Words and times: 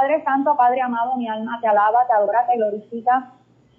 Padre 0.00 0.24
Santo, 0.24 0.56
Padre 0.56 0.80
amado, 0.80 1.14
mi 1.16 1.28
alma 1.28 1.58
te 1.60 1.68
alaba, 1.68 2.06
te 2.06 2.14
adora, 2.14 2.46
te 2.46 2.56
glorifica. 2.56 3.32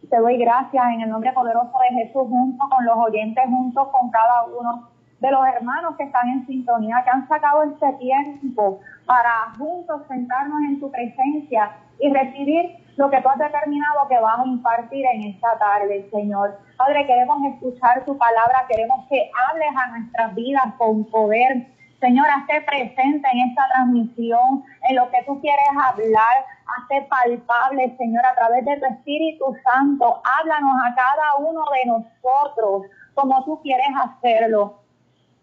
Te 0.07 0.17
doy 0.17 0.37
gracias 0.37 0.85
en 0.93 1.01
el 1.01 1.09
nombre 1.09 1.33
poderoso 1.33 1.73
de 1.79 1.97
Jesús, 1.97 2.27
junto 2.29 2.69
con 2.69 2.85
los 2.85 2.95
oyentes, 2.95 3.43
junto 3.45 3.91
con 3.91 4.11
cada 4.11 4.43
uno 4.45 4.87
de 5.19 5.31
los 5.31 5.47
hermanos 5.47 5.95
que 5.97 6.03
están 6.03 6.29
en 6.29 6.45
sintonía, 6.45 7.01
que 7.03 7.09
han 7.09 7.27
sacado 7.27 7.63
este 7.63 7.93
tiempo 7.93 8.81
para 9.07 9.51
juntos 9.57 10.03
sentarnos 10.07 10.61
en 10.69 10.79
tu 10.79 10.91
presencia 10.91 11.71
y 11.99 12.13
recibir 12.13 12.77
lo 12.97 13.09
que 13.09 13.19
tú 13.19 13.27
has 13.27 13.39
determinado 13.39 14.07
que 14.07 14.19
vas 14.19 14.41
a 14.41 14.45
impartir 14.45 15.03
en 15.03 15.23
esta 15.23 15.57
tarde, 15.57 16.07
Señor. 16.11 16.55
Padre, 16.77 17.07
queremos 17.07 17.39
escuchar 17.45 18.05
tu 18.05 18.15
palabra, 18.15 18.67
queremos 18.69 19.07
que 19.09 19.31
hables 19.49 19.69
a 19.75 19.97
nuestras 19.97 20.35
vidas 20.35 20.65
con 20.77 21.03
poder. 21.05 21.65
Señor, 22.01 22.25
hazte 22.31 22.61
presente 22.61 23.27
en 23.31 23.49
esta 23.49 23.67
transmisión, 23.69 24.63
en 24.89 24.95
lo 24.95 25.11
que 25.11 25.21
tú 25.23 25.39
quieres 25.39 25.69
hablar, 25.85 26.45
hazte 26.65 27.03
palpable, 27.03 27.95
Señor, 27.95 28.25
a 28.25 28.33
través 28.33 28.65
de 28.65 28.77
tu 28.77 28.85
Espíritu 28.87 29.55
Santo. 29.63 30.19
Háblanos 30.25 30.77
a 30.83 30.95
cada 30.95 31.35
uno 31.35 31.61
de 31.71 31.91
nosotros 31.91 32.87
como 33.13 33.45
tú 33.45 33.61
quieres 33.61 33.89
hacerlo. 34.03 34.79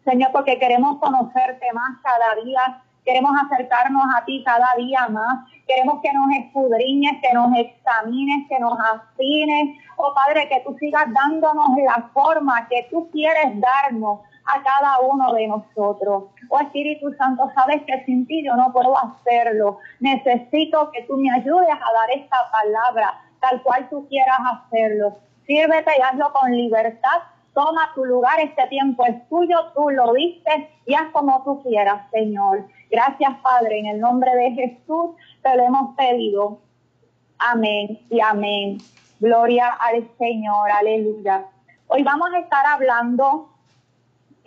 Señor, 0.04 0.32
porque 0.32 0.58
queremos 0.58 0.98
conocerte 0.98 1.72
más 1.74 1.98
cada 2.02 2.42
día, 2.42 2.82
queremos 3.04 3.32
acercarnos 3.44 4.02
a 4.16 4.24
ti 4.24 4.42
cada 4.44 4.74
día 4.76 5.06
más, 5.08 5.48
queremos 5.64 6.00
que 6.02 6.12
nos 6.12 6.28
escudriñes, 6.40 7.22
que 7.22 7.32
nos 7.34 7.56
examines, 7.56 8.48
que 8.48 8.58
nos 8.58 8.76
afines. 8.80 9.78
Oh 9.96 10.12
Padre, 10.12 10.48
que 10.48 10.60
tú 10.66 10.76
sigas 10.80 11.06
dándonos 11.12 11.76
la 11.76 12.10
forma 12.12 12.66
que 12.66 12.88
tú 12.90 13.08
quieres 13.12 13.60
darnos 13.60 14.20
a 14.48 14.62
cada 14.62 15.00
uno 15.00 15.32
de 15.34 15.46
nosotros. 15.46 16.24
Oh 16.48 16.60
Espíritu 16.60 17.12
Santo, 17.14 17.50
sabes 17.54 17.82
que 17.86 18.04
sin 18.04 18.26
ti 18.26 18.42
yo 18.44 18.56
no 18.56 18.72
puedo 18.72 18.96
hacerlo. 18.96 19.78
Necesito 20.00 20.90
que 20.90 21.02
tú 21.02 21.18
me 21.18 21.30
ayudes 21.30 21.68
a 21.68 21.92
dar 21.92 22.10
esta 22.14 22.36
palabra 22.50 23.20
tal 23.40 23.62
cual 23.62 23.88
tú 23.90 24.08
quieras 24.08 24.38
hacerlo. 24.52 25.18
Sírvete 25.46 25.92
y 25.98 26.02
hazlo 26.02 26.32
con 26.32 26.50
libertad. 26.52 27.18
Toma 27.52 27.90
tu 27.94 28.04
lugar, 28.04 28.40
este 28.40 28.66
tiempo 28.68 29.04
es 29.04 29.28
tuyo, 29.28 29.72
tú 29.74 29.90
lo 29.90 30.12
diste 30.12 30.70
y 30.86 30.94
haz 30.94 31.10
como 31.12 31.42
tú 31.44 31.62
quieras, 31.62 32.08
Señor. 32.10 32.66
Gracias, 32.90 33.30
Padre, 33.42 33.80
en 33.80 33.86
el 33.86 34.00
nombre 34.00 34.34
de 34.34 34.50
Jesús 34.52 35.16
te 35.42 35.56
lo 35.56 35.64
hemos 35.64 35.96
pedido. 35.96 36.60
Amén 37.38 38.00
y 38.10 38.20
amén. 38.20 38.78
Gloria 39.20 39.68
al 39.68 40.08
Señor, 40.16 40.70
aleluya. 40.70 41.46
Hoy 41.88 42.02
vamos 42.02 42.30
a 42.32 42.38
estar 42.38 42.64
hablando 42.66 43.48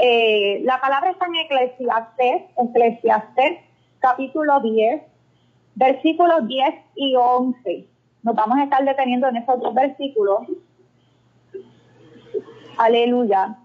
eh, 0.03 0.61
la 0.63 0.81
palabra 0.81 1.11
está 1.11 1.27
en 1.27 1.35
Eclesiastes, 1.35 2.41
Eclesiastes 2.57 3.59
capítulo 3.99 4.59
10, 4.59 4.99
versículos 5.75 6.47
10 6.47 6.73
y 6.95 7.16
11. 7.16 7.88
Nos 8.23 8.35
vamos 8.35 8.58
a 8.58 8.63
estar 8.63 8.83
deteniendo 8.83 9.27
en 9.27 9.38
esos 9.38 9.59
dos 9.59 9.75
versículos. 9.75 10.39
Aleluya. 12.77 13.58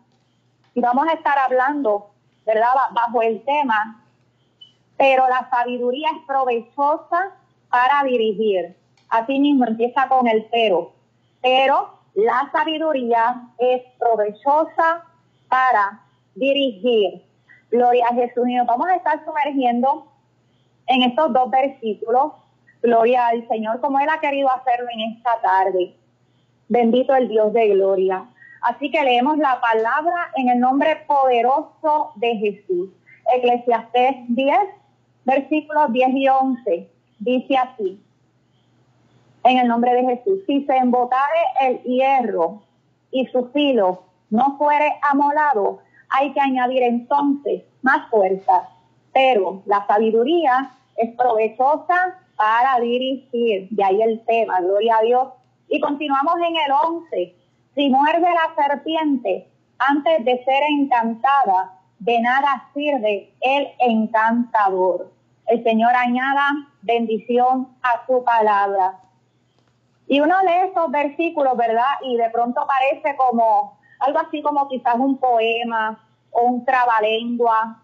Y 0.74 0.80
vamos 0.82 1.06
a 1.08 1.14
estar 1.14 1.38
hablando, 1.38 2.10
¿verdad? 2.44 2.68
Bajo 2.92 3.22
el 3.22 3.42
tema, 3.46 4.04
pero 4.98 5.26
la 5.28 5.48
sabiduría 5.48 6.10
es 6.10 6.26
provechosa 6.26 7.32
para 7.70 8.04
dirigir. 8.04 8.76
Así 9.08 9.38
mismo 9.38 9.64
empieza 9.64 10.06
con 10.08 10.28
el 10.28 10.44
pero. 10.52 10.92
Pero 11.40 11.98
la 12.14 12.50
sabiduría 12.52 13.48
es 13.56 13.80
provechosa 13.98 15.02
para 15.48 16.02
dirigir. 16.36 17.22
Gloria 17.70 18.06
a 18.08 18.14
Jesús. 18.14 18.48
Y 18.48 18.54
nos 18.54 18.66
vamos 18.66 18.88
a 18.88 18.96
estar 18.96 19.24
sumergiendo 19.24 20.06
en 20.86 21.02
estos 21.02 21.32
dos 21.32 21.50
versículos. 21.50 22.32
Gloria 22.82 23.26
al 23.26 23.46
Señor, 23.48 23.80
como 23.80 23.98
Él 23.98 24.08
ha 24.08 24.20
querido 24.20 24.48
hacerlo 24.50 24.86
en 24.92 25.12
esta 25.12 25.40
tarde. 25.42 25.96
Bendito 26.68 27.14
el 27.14 27.28
Dios 27.28 27.52
de 27.52 27.68
gloria. 27.68 28.26
Así 28.62 28.90
que 28.90 29.02
leemos 29.02 29.38
la 29.38 29.60
palabra 29.60 30.30
en 30.36 30.48
el 30.48 30.60
nombre 30.60 31.04
poderoso 31.06 32.12
de 32.16 32.36
Jesús. 32.36 32.90
Eclesiastés 33.34 34.16
10, 34.28 34.56
versículos 35.24 35.92
10 35.92 36.08
y 36.14 36.28
11. 36.28 36.90
Dice 37.18 37.56
así, 37.56 38.00
en 39.44 39.58
el 39.58 39.68
nombre 39.68 39.92
de 39.94 40.02
Jesús, 40.04 40.40
si 40.46 40.64
se 40.64 40.76
embotare 40.76 41.38
el 41.62 41.82
hierro 41.82 42.62
y 43.10 43.26
su 43.26 43.48
filo 43.48 44.02
no 44.30 44.58
fuere 44.58 44.96
amolado, 45.02 45.80
hay 46.16 46.32
que 46.32 46.40
añadir 46.40 46.82
entonces 46.82 47.62
más 47.82 48.08
fuerza, 48.10 48.68
pero 49.12 49.62
la 49.66 49.86
sabiduría 49.86 50.70
es 50.96 51.14
provechosa 51.14 52.18
para 52.36 52.80
dirigir. 52.80 53.68
De 53.70 53.84
ahí 53.84 54.02
el 54.02 54.24
tema, 54.24 54.60
gloria 54.60 54.96
a 54.98 55.02
Dios. 55.02 55.28
Y 55.68 55.80
continuamos 55.80 56.36
en 56.36 56.56
el 56.56 56.72
11. 56.72 57.34
Si 57.74 57.90
muerde 57.90 58.20
la 58.20 58.66
serpiente 58.66 59.48
antes 59.78 60.24
de 60.24 60.44
ser 60.44 60.62
encantada, 60.70 61.72
de 61.98 62.20
nada 62.20 62.68
sirve 62.72 63.32
el 63.40 63.68
encantador. 63.78 65.12
El 65.46 65.62
Señor 65.62 65.94
añada 65.94 66.50
bendición 66.82 67.68
a 67.82 68.06
su 68.06 68.24
palabra. 68.24 69.00
Y 70.08 70.20
uno 70.20 70.34
lee 70.42 70.68
estos 70.68 70.90
versículos, 70.90 71.56
¿verdad? 71.56 72.00
Y 72.02 72.16
de 72.16 72.30
pronto 72.30 72.66
parece 72.66 73.16
como 73.16 73.78
algo 73.98 74.18
así 74.18 74.42
como 74.42 74.68
quizás 74.68 74.96
un 74.96 75.18
poema 75.18 76.05
un 76.42 76.64
trabalengua, 76.64 77.82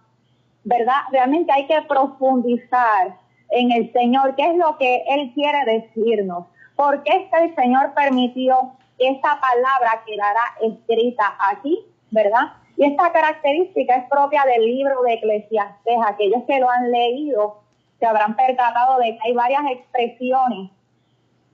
¿verdad? 0.65 1.01
Realmente 1.11 1.53
hay 1.53 1.67
que 1.67 1.83
profundizar 1.83 3.17
en 3.51 3.71
el 3.73 3.93
Señor, 3.93 4.35
qué 4.37 4.51
es 4.51 4.57
lo 4.57 4.77
que 4.79 5.05
Él 5.09 5.33
quiere 5.35 5.65
decirnos, 5.65 6.47
por 6.77 7.03
qué 7.03 7.17
es 7.17 7.31
que 7.31 7.45
el 7.45 7.55
Señor 7.55 7.93
permitió 7.95 8.73
que 8.99 9.09
esta 9.09 9.41
palabra 9.41 10.03
quedara 10.07 10.41
escrita 10.61 11.37
aquí, 11.51 11.79
¿verdad? 12.11 12.53
Y 12.77 12.85
esta 12.85 13.13
característica 13.13 13.97
es 13.97 14.09
propia 14.09 14.45
del 14.45 14.65
libro 14.65 15.03
de 15.03 15.15
Eclesiastes. 15.15 15.99
Aquellos 16.07 16.43
que 16.45 16.59
lo 16.59 16.71
han 16.71 16.91
leído 16.91 17.61
se 17.99 18.07
habrán 18.07 18.34
percatado 18.34 18.99
de 18.99 19.13
que 19.13 19.19
hay 19.25 19.33
varias 19.34 19.63
expresiones, 19.71 20.71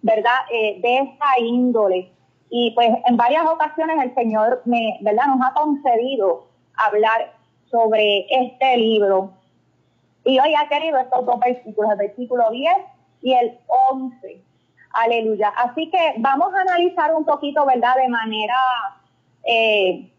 ¿verdad?, 0.02 0.38
eh, 0.52 0.78
de 0.80 0.98
esta 0.98 1.26
índole. 1.38 2.12
Y 2.50 2.70
pues 2.70 2.90
en 3.06 3.16
varias 3.16 3.44
ocasiones 3.46 3.98
el 4.02 4.14
Señor 4.14 4.62
me, 4.64 4.98
¿verdad? 5.02 5.26
nos 5.26 5.46
ha 5.46 5.52
concedido 5.52 6.47
hablar 6.78 7.32
sobre 7.70 8.26
este 8.30 8.76
libro. 8.76 9.32
Y 10.24 10.38
hoy 10.38 10.54
ha 10.54 10.68
querido 10.68 10.98
estos 10.98 11.24
dos 11.26 11.38
versículos, 11.40 11.90
el 11.92 11.98
versículo 11.98 12.50
10 12.50 12.72
y 13.22 13.34
el 13.34 13.58
11. 13.90 14.42
Aleluya. 14.92 15.48
Así 15.56 15.90
que 15.90 16.14
vamos 16.18 16.52
a 16.54 16.60
analizar 16.60 17.14
un 17.14 17.24
poquito, 17.24 17.64
¿verdad? 17.66 17.96
De 17.96 18.08
manera 18.08 18.56
eh, 19.44 20.10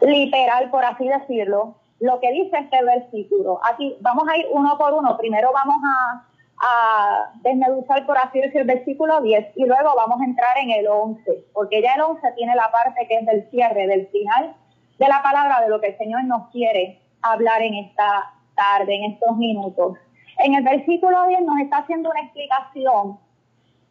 literal, 0.00 0.70
por 0.70 0.84
así 0.84 1.08
decirlo, 1.08 1.76
lo 2.00 2.20
que 2.20 2.32
dice 2.32 2.58
este 2.58 2.82
versículo. 2.82 3.60
Aquí 3.64 3.96
vamos 4.00 4.28
a 4.28 4.36
ir 4.36 4.46
uno 4.50 4.76
por 4.78 4.92
uno. 4.94 5.16
Primero 5.16 5.50
vamos 5.52 5.76
a 5.84 6.26
a 6.66 7.30
desmeduzar, 7.42 8.06
por 8.06 8.16
así 8.16 8.40
decir, 8.40 8.62
el 8.62 8.66
versículo 8.66 9.20
10 9.20 9.52
y 9.54 9.66
luego 9.66 9.94
vamos 9.96 10.18
a 10.22 10.24
entrar 10.24 10.56
en 10.56 10.70
el 10.70 10.86
11, 10.86 11.44
porque 11.52 11.82
ya 11.82 11.92
el 11.94 12.00
11 12.00 12.26
tiene 12.36 12.54
la 12.54 12.70
parte 12.72 13.06
que 13.06 13.18
es 13.18 13.26
del 13.26 13.50
cierre, 13.50 13.86
del 13.86 14.06
final 14.06 14.56
de 14.98 15.08
la 15.08 15.22
palabra, 15.22 15.60
de 15.60 15.68
lo 15.68 15.78
que 15.78 15.88
el 15.88 15.98
Señor 15.98 16.24
nos 16.24 16.48
quiere 16.48 17.02
hablar 17.20 17.60
en 17.60 17.74
esta 17.74 18.32
tarde, 18.54 18.94
en 18.94 19.12
estos 19.12 19.36
minutos. 19.36 19.98
En 20.38 20.54
el 20.54 20.64
versículo 20.64 21.26
10 21.26 21.42
nos 21.42 21.60
está 21.60 21.78
haciendo 21.78 22.10
una 22.10 22.22
explicación 22.22 23.18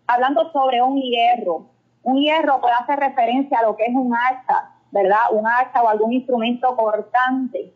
hablando 0.08 0.52
sobre 0.52 0.82
un 0.82 1.00
hierro. 1.00 1.68
Un 2.02 2.18
hierro 2.18 2.60
puede 2.60 2.74
hacer 2.74 2.98
referencia 2.98 3.60
a 3.60 3.64
lo 3.64 3.78
que 3.78 3.86
es 3.86 3.94
un 3.94 4.16
hacha, 4.16 4.72
¿verdad? 4.90 5.32
Un 5.32 5.46
hacha 5.46 5.84
o 5.84 5.90
algún 5.90 6.12
instrumento 6.12 6.76
cortante. 6.76 7.72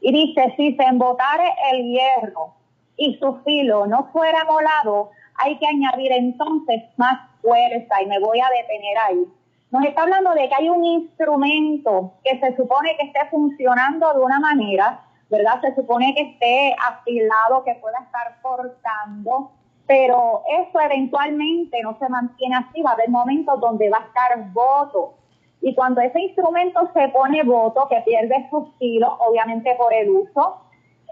Y 0.00 0.12
dice, 0.12 0.54
si 0.56 0.76
se 0.76 0.84
embotare 0.84 1.52
el 1.72 1.82
hierro 1.82 2.54
y 2.96 3.16
su 3.16 3.36
filo 3.44 3.86
no 3.86 4.08
fuera 4.12 4.44
molado, 4.44 5.10
hay 5.34 5.58
que 5.58 5.66
añadir 5.66 6.12
entonces 6.12 6.82
más 6.96 7.20
fuerza 7.42 8.02
y 8.02 8.06
me 8.06 8.18
voy 8.18 8.40
a 8.40 8.48
detener 8.48 8.98
ahí. 8.98 9.24
Nos 9.70 9.84
está 9.84 10.02
hablando 10.02 10.32
de 10.32 10.48
que 10.48 10.54
hay 10.54 10.68
un 10.68 10.84
instrumento 10.84 12.14
que 12.24 12.38
se 12.38 12.56
supone 12.56 12.96
que 12.96 13.06
esté 13.06 13.20
funcionando 13.30 14.12
de 14.14 14.20
una 14.20 14.40
manera, 14.40 15.02
¿verdad? 15.28 15.60
Se 15.60 15.74
supone 15.74 16.14
que 16.14 16.22
esté 16.22 16.76
afilado, 16.88 17.64
que 17.64 17.74
pueda 17.74 17.98
estar 17.98 18.40
cortando, 18.42 19.50
pero 19.86 20.42
eso 20.48 20.80
eventualmente 20.80 21.82
no 21.82 21.98
se 21.98 22.08
mantiene 22.08 22.56
así, 22.56 22.82
va 22.82 22.90
a 22.90 22.94
haber 22.94 23.10
momentos 23.10 23.60
donde 23.60 23.90
va 23.90 23.98
a 23.98 24.06
estar 24.06 24.52
voto. 24.52 25.14
Y 25.60 25.74
cuando 25.74 26.00
ese 26.00 26.20
instrumento 26.20 26.88
se 26.94 27.08
pone 27.08 27.42
voto, 27.42 27.88
que 27.88 28.00
pierde 28.02 28.46
su 28.50 28.72
filo, 28.78 29.16
obviamente 29.20 29.74
por 29.76 29.92
el 29.92 30.10
uso, 30.10 30.60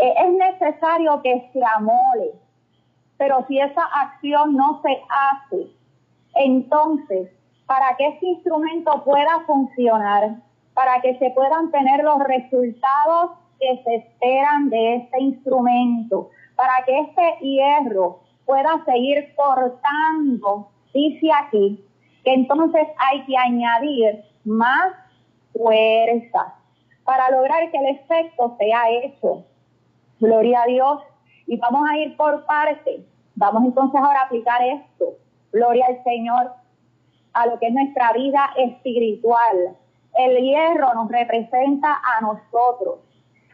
eh, 0.00 0.14
es 0.18 0.32
necesario 0.32 1.22
que 1.22 1.50
se 1.52 1.60
amole, 1.76 2.32
pero 3.16 3.44
si 3.46 3.58
esa 3.60 3.84
acción 3.84 4.56
no 4.56 4.80
se 4.82 5.00
hace, 5.08 5.68
entonces, 6.34 7.30
para 7.66 7.96
que 7.96 8.08
este 8.08 8.26
instrumento 8.26 9.04
pueda 9.04 9.40
funcionar, 9.46 10.36
para 10.74 11.00
que 11.00 11.16
se 11.18 11.30
puedan 11.30 11.70
tener 11.70 12.02
los 12.02 12.18
resultados 12.24 13.32
que 13.60 13.82
se 13.84 13.94
esperan 13.96 14.68
de 14.70 14.96
este 14.96 15.22
instrumento, 15.22 16.30
para 16.56 16.84
que 16.84 16.98
este 16.98 17.38
hierro 17.40 18.20
pueda 18.44 18.84
seguir 18.84 19.32
cortando, 19.36 20.68
dice 20.92 21.30
aquí, 21.32 21.84
que 22.24 22.34
entonces 22.34 22.86
hay 22.98 23.24
que 23.24 23.36
añadir 23.36 24.24
más 24.44 24.92
fuerza 25.52 26.54
para 27.04 27.30
lograr 27.30 27.70
que 27.70 27.78
el 27.78 27.96
efecto 27.96 28.56
sea 28.58 28.90
hecho. 28.90 29.44
Gloria 30.20 30.62
a 30.62 30.66
Dios. 30.66 31.02
Y 31.46 31.56
vamos 31.58 31.88
a 31.88 31.98
ir 31.98 32.16
por 32.16 32.44
partes. 32.46 33.00
Vamos 33.34 33.64
entonces 33.64 34.00
ahora 34.00 34.20
a 34.20 34.24
aplicar 34.24 34.62
esto. 34.62 35.14
Gloria 35.52 35.86
al 35.86 36.02
Señor 36.04 36.52
a 37.34 37.46
lo 37.46 37.58
que 37.58 37.66
es 37.66 37.74
nuestra 37.74 38.12
vida 38.12 38.50
espiritual. 38.56 39.76
El 40.16 40.36
hierro 40.38 40.94
nos 40.94 41.10
representa 41.10 42.00
a 42.16 42.20
nosotros, 42.20 43.00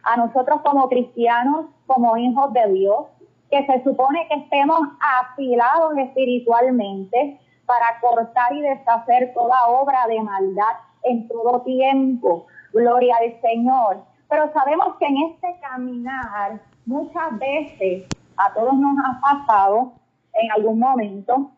a 0.03 0.17
nosotros 0.17 0.61
como 0.61 0.87
cristianos, 0.87 1.65
como 1.87 2.15
hijos 2.17 2.53
de 2.53 2.71
Dios, 2.73 3.07
que 3.49 3.65
se 3.65 3.83
supone 3.83 4.27
que 4.27 4.35
estemos 4.35 4.79
afilados 5.01 5.97
espiritualmente 5.97 7.39
para 7.65 7.99
cortar 7.99 8.53
y 8.53 8.61
deshacer 8.61 9.33
toda 9.33 9.67
obra 9.67 10.05
de 10.07 10.21
maldad 10.21 10.75
en 11.03 11.27
todo 11.27 11.61
tiempo. 11.61 12.45
Gloria 12.71 13.15
al 13.19 13.41
Señor. 13.41 14.03
Pero 14.31 14.49
sabemos 14.53 14.95
que 14.97 15.07
en 15.07 15.17
este 15.17 15.59
caminar 15.59 16.61
muchas 16.85 17.37
veces 17.37 18.07
a 18.37 18.53
todos 18.53 18.73
nos 18.75 18.95
ha 19.03 19.19
pasado 19.19 19.91
en 20.33 20.49
algún 20.53 20.79
momento, 20.79 21.51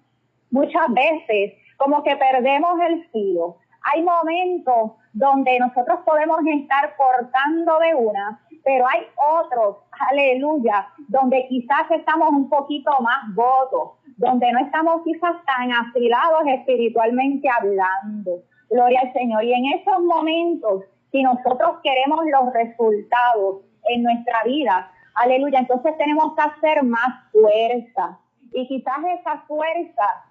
muchas 0.50 0.92
veces 0.92 1.54
como 1.78 2.02
que 2.02 2.16
perdemos 2.16 2.80
el 2.90 3.08
filo. 3.12 3.58
Hay 3.84 4.02
momentos 4.02 4.94
donde 5.14 5.60
nosotros 5.60 6.00
podemos 6.04 6.40
estar 6.48 6.96
cortando 6.96 7.78
de 7.78 7.94
una, 7.94 8.42
pero 8.64 8.88
hay 8.88 9.02
otros, 9.40 9.78
aleluya, 10.10 10.88
donde 11.10 11.46
quizás 11.50 11.92
estamos 11.92 12.30
un 12.30 12.50
poquito 12.50 12.90
más 13.02 13.36
votos, 13.36 14.00
donde 14.18 14.52
no 14.52 14.58
estamos 14.58 15.04
quizás 15.04 15.36
tan 15.46 15.72
afilados 15.72 16.42
espiritualmente 16.48 17.48
hablando. 17.48 18.42
Gloria 18.68 19.02
al 19.02 19.14
Señor. 19.14 19.44
Y 19.44 19.54
en 19.54 19.66
esos 19.80 20.02
momentos, 20.02 20.86
si 21.14 21.22
nosotros 21.22 21.78
queremos 21.84 22.26
los 22.26 22.52
resultados 22.54 23.62
en 23.88 24.02
nuestra 24.02 24.44
vida, 24.44 24.92
aleluya, 25.14 25.60
entonces 25.60 25.96
tenemos 26.00 26.34
que 26.36 26.42
hacer 26.42 26.84
más 26.84 27.32
fuerza. 27.32 28.18
Y 28.52 28.68
quizás 28.68 28.98
esa 29.20 29.38
fuerza 29.48 30.26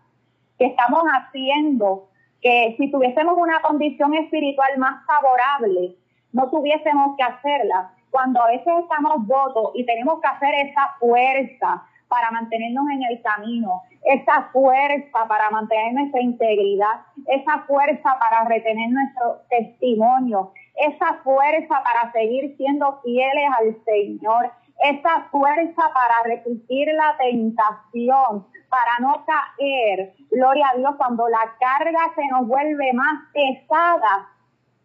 que 0.58 0.66
estamos 0.66 1.04
haciendo, 1.04 2.08
que 2.40 2.74
si 2.78 2.90
tuviésemos 2.90 3.38
una 3.38 3.62
condición 3.62 4.12
espiritual 4.14 4.76
más 4.78 5.06
favorable, 5.06 5.94
no 6.32 6.50
tuviésemos 6.50 7.16
que 7.16 7.22
hacerla. 7.22 7.92
Cuando 8.10 8.42
a 8.42 8.48
veces 8.48 8.72
estamos 8.82 9.24
votos 9.24 9.70
y 9.74 9.86
tenemos 9.86 10.20
que 10.20 10.26
hacer 10.26 10.52
esa 10.66 10.96
fuerza 10.98 11.84
para 12.08 12.32
mantenernos 12.32 12.84
en 12.92 13.04
el 13.04 13.22
camino, 13.22 13.82
esa 14.04 14.48
fuerza 14.52 15.28
para 15.28 15.48
mantener 15.50 15.94
nuestra 15.94 16.20
integridad, 16.20 17.02
esa 17.28 17.60
fuerza 17.68 18.18
para 18.18 18.44
retener 18.46 18.90
nuestro 18.90 19.42
testimonio, 19.48 20.52
esa 20.74 21.14
fuerza 21.22 21.82
para 21.82 22.12
seguir 22.12 22.56
siendo 22.56 23.00
fieles 23.02 23.50
al 23.58 23.84
Señor, 23.84 24.50
esa 24.82 25.28
fuerza 25.30 25.82
para 25.94 26.22
resistir 26.24 26.88
la 26.94 27.16
tentación, 27.16 28.46
para 28.68 28.98
no 29.00 29.24
caer, 29.24 30.14
gloria 30.30 30.70
a 30.72 30.76
Dios, 30.76 30.94
cuando 30.96 31.28
la 31.28 31.54
carga 31.60 32.00
se 32.14 32.26
nos 32.28 32.48
vuelve 32.48 32.92
más 32.92 33.22
pesada. 33.32 34.28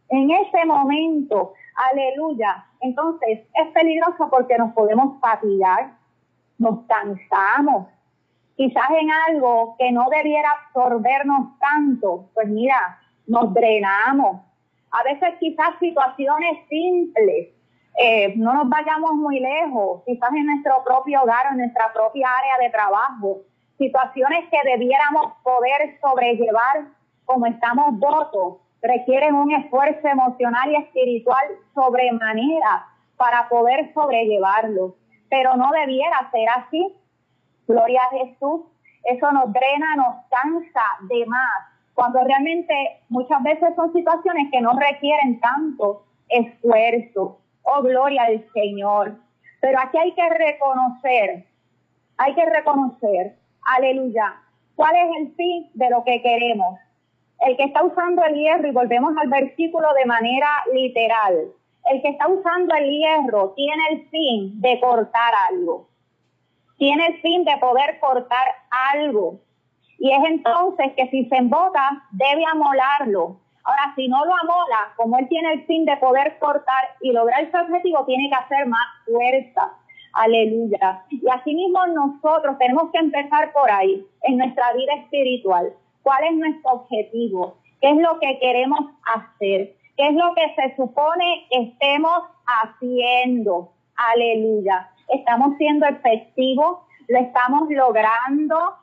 En 0.10 0.30
ese 0.30 0.66
momento, 0.66 1.54
aleluya. 1.92 2.66
Entonces, 2.81 3.39
es 3.54 3.68
peligroso 3.74 4.30
porque 4.30 4.57
nos 4.57 4.74
podemos 4.74 5.19
fatigar, 5.19 5.94
nos 6.57 6.86
cansamos. 6.86 7.88
Quizás 8.56 8.89
en 9.00 9.10
algo 9.12 9.75
que 9.78 9.92
no 9.92 10.10
debiera 10.10 10.50
absorbernos 10.51 11.60
tanto, 11.60 12.30
pues 12.34 12.48
mira, 12.48 13.00
nos 13.28 13.54
drenamos. 13.54 14.47
A 14.98 15.04
veces 15.04 15.36
quizás 15.40 15.78
situaciones 15.80 16.68
simples 16.70 17.50
eh, 18.00 18.34
no 18.36 18.54
nos 18.54 18.70
vayamos 18.70 19.14
muy 19.14 19.40
lejos, 19.40 20.04
quizás 20.06 20.32
en 20.34 20.46
nuestro 20.46 20.84
propio 20.84 21.22
hogar 21.22 21.48
o 21.48 21.50
en 21.52 21.58
nuestra 21.58 21.92
propia 21.94 22.28
área 22.30 22.66
de 22.66 22.72
trabajo, 22.72 23.42
situaciones 23.78 24.46
que 24.50 24.58
debiéramos 24.70 25.34
poder 25.44 26.00
sobrellevar 26.02 26.88
como 27.26 27.46
estamos 27.46 28.00
votos, 28.00 28.58
requieren 28.82 29.36
un 29.36 29.52
esfuerzo 29.52 30.08
emocional 30.08 30.72
y 30.72 30.76
espiritual 30.78 31.46
sobremanera 31.76 32.88
para 33.18 33.50
poder 33.50 33.94
sobrellevarlo. 33.94 34.96
Pero 35.30 35.56
no 35.58 35.70
debiera 35.72 36.30
ser 36.32 36.48
así. 36.56 36.96
Gloria 37.68 38.02
a 38.04 38.18
Jesús. 38.18 38.62
Eso 39.04 39.32
nos 39.32 39.52
drena, 39.52 39.96
nos 39.96 40.16
cansa 40.30 40.84
de 41.10 41.26
más. 41.26 41.76
Cuando 41.98 42.24
realmente 42.24 43.02
muchas 43.10 43.42
veces 43.42 43.76
son 43.76 43.92
situaciones 43.92 44.52
que 44.52 44.62
no 44.62 44.74
requieren 44.78 45.40
tanto 45.40 46.04
esfuerzo. 46.30 47.40
Oh, 47.64 47.82
gloria 47.82 48.26
al 48.26 48.46
Señor. 48.54 49.16
Pero 49.62 49.80
aquí 49.80 49.98
hay 49.98 50.14
que 50.14 50.30
reconocer, 50.30 51.48
hay 52.18 52.36
que 52.36 52.46
reconocer, 52.46 53.38
aleluya, 53.64 54.36
cuál 54.76 54.96
es 54.96 55.18
el 55.22 55.36
fin 55.36 55.72
de 55.74 55.90
lo 55.90 56.04
que 56.04 56.22
queremos. 56.22 56.78
El 57.40 57.58
que 57.58 57.64
está 57.64 57.84
usando 57.84 58.24
el 58.26 58.36
hierro, 58.36 58.68
y 58.68 58.74
volvemos 58.74 59.18
al 59.18 59.30
versículo 59.30 59.88
de 59.96 60.06
manera 60.06 60.50
literal, 60.72 61.48
el 61.90 62.02
que 62.04 62.10
está 62.10 62.28
usando 62.28 62.76
el 62.76 62.92
hierro 62.92 63.54
tiene 63.56 63.82
el 63.90 64.08
fin 64.10 64.62
de 64.62 64.80
cortar 64.80 65.34
algo. 65.50 65.88
Tiene 66.78 67.08
el 67.08 67.22
fin 67.22 67.44
de 67.44 67.58
poder 67.58 68.00
cortar 68.00 68.50
algo. 68.94 69.40
Y 70.00 70.12
es 70.12 70.20
entonces 70.28 70.94
que 70.96 71.08
si 71.10 71.26
se 71.26 71.38
embota, 71.38 72.04
debe 72.12 72.44
amolarlo 72.52 73.38
Ahora, 73.68 73.94
si 73.98 74.08
no 74.08 74.24
lo 74.24 74.34
amola, 74.34 74.94
como 74.96 75.18
él 75.18 75.28
tiene 75.28 75.52
el 75.52 75.66
fin 75.66 75.84
de 75.84 75.98
poder 75.98 76.40
cortar 76.40 76.96
y 77.02 77.12
lograr 77.12 77.52
su 77.52 77.58
objetivo, 77.58 78.06
tiene 78.06 78.30
que 78.30 78.36
hacer 78.36 78.66
más 78.66 78.88
fuerza. 79.06 79.74
Aleluya. 80.14 81.04
Y 81.10 81.22
asimismo 81.30 81.86
nosotros 81.88 82.58
tenemos 82.60 82.90
que 82.94 83.00
empezar 83.00 83.52
por 83.52 83.70
ahí, 83.70 84.08
en 84.22 84.38
nuestra 84.38 84.72
vida 84.72 84.94
espiritual. 84.94 85.74
¿Cuál 86.02 86.24
es 86.24 86.36
nuestro 86.38 86.72
objetivo? 86.72 87.58
¿Qué 87.82 87.90
es 87.90 87.98
lo 87.98 88.18
que 88.20 88.40
queremos 88.40 88.80
hacer? 89.14 89.76
¿Qué 89.98 90.08
es 90.08 90.14
lo 90.14 90.34
que 90.34 90.56
se 90.56 90.76
supone 90.78 91.46
que 91.52 91.64
estemos 91.64 92.22
haciendo? 92.46 93.74
Aleluya. 93.98 94.90
¿Estamos 95.10 95.58
siendo 95.58 95.86
efectivos? 95.88 96.78
¿Lo 97.10 97.20
estamos 97.20 97.64
logrando? 97.70 98.76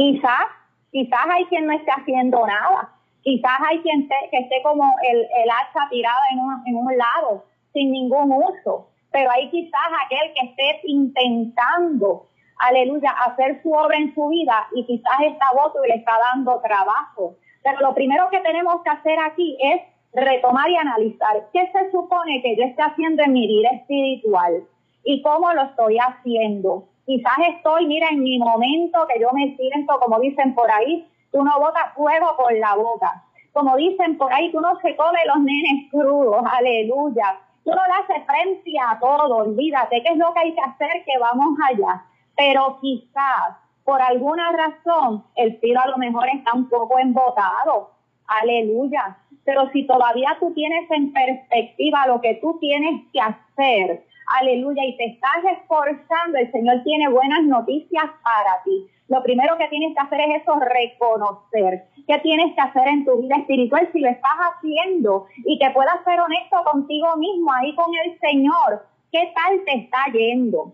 Quizás, 0.00 0.48
quizás 0.90 1.26
hay 1.28 1.44
quien 1.44 1.66
no 1.66 1.74
esté 1.74 1.90
haciendo 1.90 2.46
nada 2.46 2.88
Quizás 3.22 3.58
hay 3.68 3.80
quien 3.80 4.08
que 4.08 4.38
esté 4.38 4.62
como 4.62 4.96
el, 5.02 5.50
hacha 5.50 5.90
tirada 5.90 6.20
en 6.32 6.38
en 6.66 6.74
un 6.74 6.96
lado, 6.96 7.44
sin 7.74 7.92
ningún 7.92 8.32
uso, 8.32 8.88
pero 9.12 9.30
hay 9.30 9.50
quizás 9.50 9.88
aquel 10.06 10.32
que 10.32 10.46
esté 10.46 10.80
intentando, 10.84 12.28
aleluya, 12.58 13.10
hacer 13.10 13.60
su 13.62 13.72
obra 13.72 13.98
en 13.98 14.14
su 14.14 14.28
vida 14.28 14.68
y 14.74 14.86
quizás 14.86 15.20
está 15.26 15.52
voto 15.52 15.84
y 15.84 15.88
le 15.88 15.96
está 15.96 16.12
dando 16.32 16.60
trabajo. 16.60 17.36
Pero 17.62 17.80
lo 17.80 17.94
primero 17.94 18.30
que 18.30 18.40
tenemos 18.40 18.82
que 18.82 18.88
hacer 18.88 19.18
aquí 19.18 19.58
es 19.60 19.82
retomar 20.14 20.70
y 20.70 20.76
analizar 20.76 21.46
qué 21.52 21.70
se 21.72 21.90
supone 21.90 22.40
que 22.40 22.56
yo 22.56 22.64
esté 22.64 22.82
haciendo 22.82 23.22
en 23.22 23.34
mi 23.34 23.46
vida 23.46 23.68
espiritual 23.68 24.64
y 25.04 25.20
cómo 25.20 25.52
lo 25.52 25.64
estoy 25.64 25.98
haciendo. 25.98 26.88
Quizás 27.06 27.38
estoy, 27.56 27.86
mira, 27.86 28.08
en 28.10 28.22
mi 28.22 28.38
momento 28.38 29.06
que 29.06 29.20
yo 29.20 29.28
me 29.32 29.56
siento, 29.56 29.98
como 29.98 30.20
dicen 30.20 30.54
por 30.54 30.70
ahí, 30.70 31.06
Tú 31.30 31.44
no 31.44 31.60
botas 31.60 31.94
fuego 31.94 32.36
con 32.36 32.58
la 32.58 32.74
boca. 32.74 33.24
Como 33.52 33.76
dicen 33.76 34.16
por 34.18 34.32
ahí, 34.32 34.50
tú 34.50 34.60
no 34.60 34.78
se 34.80 34.96
come 34.96 35.18
los 35.26 35.38
nenes 35.38 35.90
crudos, 35.90 36.42
aleluya. 36.50 37.38
Tú 37.64 37.70
no 37.70 37.82
le 37.86 37.92
haces 37.92 38.26
frente 38.26 38.72
a 38.80 38.98
todo, 38.98 39.36
olvídate 39.36 40.02
qué 40.02 40.12
es 40.12 40.18
lo 40.18 40.32
que 40.32 40.40
hay 40.40 40.54
que 40.54 40.60
hacer, 40.60 41.04
que 41.04 41.18
vamos 41.18 41.58
allá. 41.68 42.04
Pero 42.36 42.78
quizás, 42.80 43.56
por 43.84 44.00
alguna 44.00 44.50
razón, 44.52 45.24
el 45.36 45.58
filo 45.58 45.80
a 45.80 45.88
lo 45.88 45.98
mejor 45.98 46.28
está 46.28 46.52
un 46.54 46.68
poco 46.68 46.98
embotado, 46.98 47.90
aleluya. 48.26 49.18
Pero 49.44 49.70
si 49.70 49.86
todavía 49.86 50.36
tú 50.38 50.52
tienes 50.54 50.90
en 50.90 51.12
perspectiva 51.12 52.06
lo 52.06 52.20
que 52.20 52.34
tú 52.36 52.58
tienes 52.60 53.02
que 53.12 53.20
hacer, 53.20 54.04
aleluya, 54.38 54.84
y 54.84 54.96
te 54.96 55.04
estás 55.06 55.44
esforzando, 55.58 56.38
el 56.38 56.50
Señor 56.52 56.82
tiene 56.84 57.08
buenas 57.08 57.42
noticias 57.44 58.04
para 58.22 58.62
ti. 58.64 58.86
Lo 59.08 59.22
primero 59.24 59.58
que 59.58 59.66
tienes 59.66 59.92
que 59.92 60.00
hacer 60.00 60.20
es 60.20 60.42
eso, 60.42 60.54
reconocer 60.60 61.84
qué 62.06 62.18
tienes 62.18 62.54
que 62.54 62.60
hacer 62.60 62.86
en 62.86 63.04
tu 63.04 63.20
vida 63.20 63.36
espiritual 63.36 63.88
si 63.92 64.00
lo 64.00 64.08
estás 64.08 64.36
haciendo 64.38 65.26
y 65.44 65.58
que 65.58 65.70
puedas 65.70 66.04
ser 66.04 66.20
honesto 66.20 66.56
contigo 66.70 67.16
mismo 67.16 67.52
ahí 67.52 67.74
con 67.74 67.92
el 68.04 68.18
Señor. 68.20 68.86
¿Qué 69.10 69.32
tal 69.34 69.64
te 69.64 69.78
está 69.78 69.98
yendo? 70.12 70.72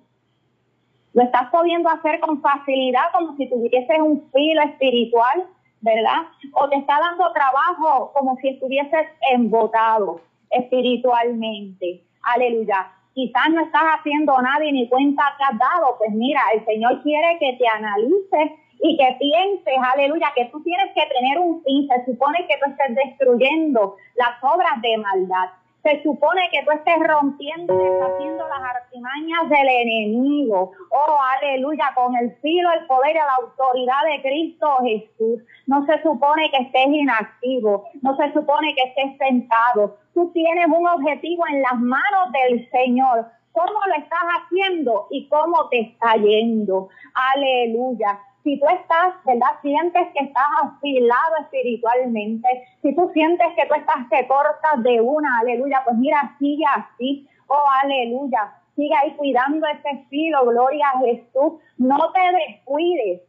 Lo 1.14 1.22
estás 1.22 1.48
pudiendo 1.50 1.88
hacer 1.88 2.20
con 2.20 2.42
facilidad 2.42 3.10
como 3.14 3.36
si 3.36 3.48
tuvieses 3.48 4.00
un 4.00 4.30
filo 4.30 4.62
espiritual, 4.64 5.46
¿verdad? 5.80 6.26
O 6.52 6.68
te 6.68 6.76
está 6.76 6.98
dando 7.00 7.32
trabajo 7.32 8.12
como 8.12 8.36
si 8.36 8.48
estuvieses 8.48 9.06
embotado 9.32 10.20
espiritualmente. 10.50 12.02
Aleluya. 12.22 12.95
Quizás 13.16 13.48
no 13.50 13.62
estás 13.62 13.82
haciendo 13.98 14.36
nada 14.42 14.62
y 14.62 14.72
ni 14.72 14.88
cuenta 14.90 15.22
te 15.38 15.44
has 15.44 15.58
dado, 15.58 15.96
pues 15.96 16.10
mira, 16.12 16.42
el 16.52 16.62
Señor 16.66 17.02
quiere 17.02 17.38
que 17.40 17.54
te 17.54 17.66
analices 17.66 18.60
y 18.78 18.94
que 18.98 19.16
pienses, 19.18 19.74
aleluya, 19.94 20.32
que 20.36 20.44
tú 20.52 20.62
tienes 20.62 20.92
que 20.94 21.00
tener 21.06 21.38
un 21.38 21.62
fin. 21.64 21.88
Se 21.88 22.12
supone 22.12 22.46
que 22.46 22.58
tú 22.58 22.70
estés 22.70 22.94
destruyendo 22.94 23.96
las 24.16 24.36
obras 24.42 24.82
de 24.82 24.98
maldad. 24.98 25.48
Se 25.86 26.02
supone 26.02 26.42
que 26.50 26.64
tú 26.64 26.72
estés 26.72 26.98
rompiendo 26.98 27.72
y 27.72 27.76
deshaciendo 27.76 28.48
las 28.48 28.74
artimañas 28.74 29.48
del 29.48 29.68
enemigo. 29.68 30.72
Oh, 30.90 31.16
aleluya, 31.36 31.92
con 31.94 32.16
el 32.16 32.34
filo, 32.42 32.72
el 32.72 32.86
poder 32.88 33.12
y 33.12 33.18
la 33.18 33.34
autoridad 33.40 34.02
de 34.04 34.20
Cristo 34.20 34.66
Jesús. 34.82 35.44
No 35.68 35.86
se 35.86 36.02
supone 36.02 36.50
que 36.50 36.64
estés 36.64 36.88
inactivo, 36.88 37.84
no 38.02 38.16
se 38.16 38.32
supone 38.32 38.74
que 38.74 38.82
estés 38.82 39.16
sentado. 39.16 39.96
Tú 40.12 40.32
tienes 40.32 40.66
un 40.66 40.88
objetivo 40.88 41.44
en 41.52 41.62
las 41.62 41.78
manos 41.78 42.32
del 42.32 42.68
Señor. 42.70 43.26
¿Cómo 43.52 43.78
lo 43.86 43.94
estás 43.94 44.24
haciendo 44.40 45.06
y 45.10 45.28
cómo 45.28 45.68
te 45.68 45.82
está 45.82 46.16
yendo? 46.16 46.88
Aleluya 47.14 48.18
si 48.46 48.60
tú 48.60 48.66
estás, 48.68 49.14
¿verdad? 49.24 49.58
Sientes 49.60 50.06
que 50.14 50.24
estás 50.24 50.46
afilado 50.62 51.36
espiritualmente, 51.42 52.48
si 52.80 52.94
tú 52.94 53.10
sientes 53.12 53.48
que 53.56 53.66
tú 53.66 53.74
estás 53.74 54.08
te 54.08 54.24
cortas 54.28 54.84
de 54.84 55.00
una, 55.00 55.40
aleluya, 55.40 55.82
pues 55.84 55.96
mira, 55.96 56.36
sigue 56.38 56.62
así, 56.76 57.28
oh, 57.48 57.64
aleluya, 57.82 58.54
sigue 58.76 58.94
ahí 59.02 59.16
cuidando 59.16 59.66
ese 59.66 60.04
filo, 60.10 60.46
gloria 60.46 60.86
a 60.94 61.00
Jesús, 61.00 61.54
no 61.78 62.12
te 62.12 62.20
descuides 62.46 63.22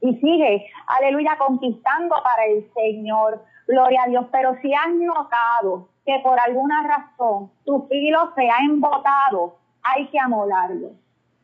y 0.00 0.16
sigue, 0.16 0.66
aleluya, 0.98 1.38
conquistando 1.38 2.16
para 2.20 2.46
el 2.46 2.68
Señor, 2.74 3.44
gloria 3.68 4.02
a 4.02 4.08
Dios, 4.08 4.26
pero 4.32 4.56
si 4.62 4.74
has 4.74 4.92
notado 4.94 5.90
que 6.04 6.18
por 6.24 6.40
alguna 6.40 6.88
razón 6.88 7.52
tu 7.64 7.86
filo 7.86 8.32
se 8.34 8.50
ha 8.50 8.58
embotado, 8.64 9.58
hay 9.84 10.08
que 10.08 10.18
amolarlo 10.18 10.90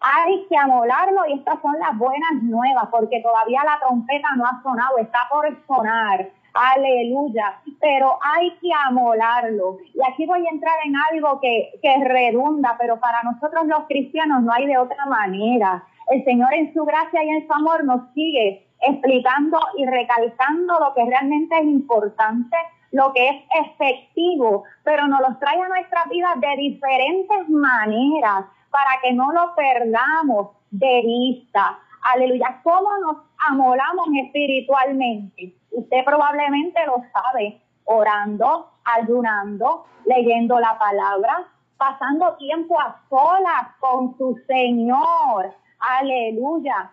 hay 0.00 0.46
que 0.48 0.56
amolarlo 0.56 1.26
y 1.26 1.34
estas 1.34 1.60
son 1.62 1.78
las 1.78 1.96
buenas 1.96 2.42
nuevas 2.42 2.88
porque 2.90 3.20
todavía 3.22 3.62
la 3.64 3.78
trompeta 3.78 4.28
no 4.36 4.44
ha 4.44 4.62
sonado, 4.62 4.98
está 4.98 5.20
por 5.30 5.46
sonar. 5.66 6.28
Aleluya. 6.54 7.60
Pero 7.80 8.18
hay 8.22 8.50
que 8.58 8.70
amolarlo. 8.86 9.78
Y 9.94 9.98
aquí 10.10 10.26
voy 10.26 10.46
a 10.46 10.50
entrar 10.50 10.74
en 10.84 10.94
algo 11.12 11.38
que, 11.40 11.78
que 11.82 12.04
redunda, 12.04 12.76
pero 12.78 12.98
para 12.98 13.22
nosotros 13.22 13.66
los 13.66 13.86
cristianos 13.86 14.42
no 14.42 14.52
hay 14.52 14.66
de 14.66 14.78
otra 14.78 15.04
manera. 15.06 15.84
El 16.08 16.24
Señor 16.24 16.54
en 16.54 16.72
su 16.72 16.84
gracia 16.84 17.22
y 17.24 17.28
en 17.28 17.46
su 17.46 17.52
amor 17.52 17.84
nos 17.84 18.10
sigue 18.14 18.66
explicando 18.80 19.58
y 19.76 19.86
recalcando 19.86 20.78
lo 20.78 20.94
que 20.94 21.04
realmente 21.04 21.58
es 21.58 21.64
importante, 21.64 22.56
lo 22.92 23.12
que 23.12 23.28
es 23.28 23.36
efectivo, 23.64 24.64
pero 24.84 25.08
nos 25.08 25.20
los 25.20 25.38
trae 25.38 25.60
a 25.60 25.68
nuestras 25.68 26.08
vidas 26.08 26.40
de 26.40 26.56
diferentes 26.56 27.48
maneras 27.48 28.46
para 28.70 29.00
que 29.02 29.12
no 29.12 29.32
lo 29.32 29.54
perdamos 29.54 30.48
de 30.70 31.02
vista. 31.02 31.78
Aleluya. 32.02 32.60
¿Cómo 32.62 32.88
nos 32.98 33.16
amolamos 33.48 34.06
espiritualmente? 34.24 35.54
Usted 35.70 36.04
probablemente 36.04 36.84
lo 36.86 37.02
sabe, 37.12 37.60
orando, 37.84 38.70
ayunando, 38.84 39.86
leyendo 40.04 40.58
la 40.60 40.78
palabra, 40.78 41.48
pasando 41.76 42.36
tiempo 42.36 42.78
a 42.80 43.00
solas 43.08 43.74
con 43.80 44.16
su 44.16 44.38
Señor. 44.46 45.52
Aleluya. 45.78 46.92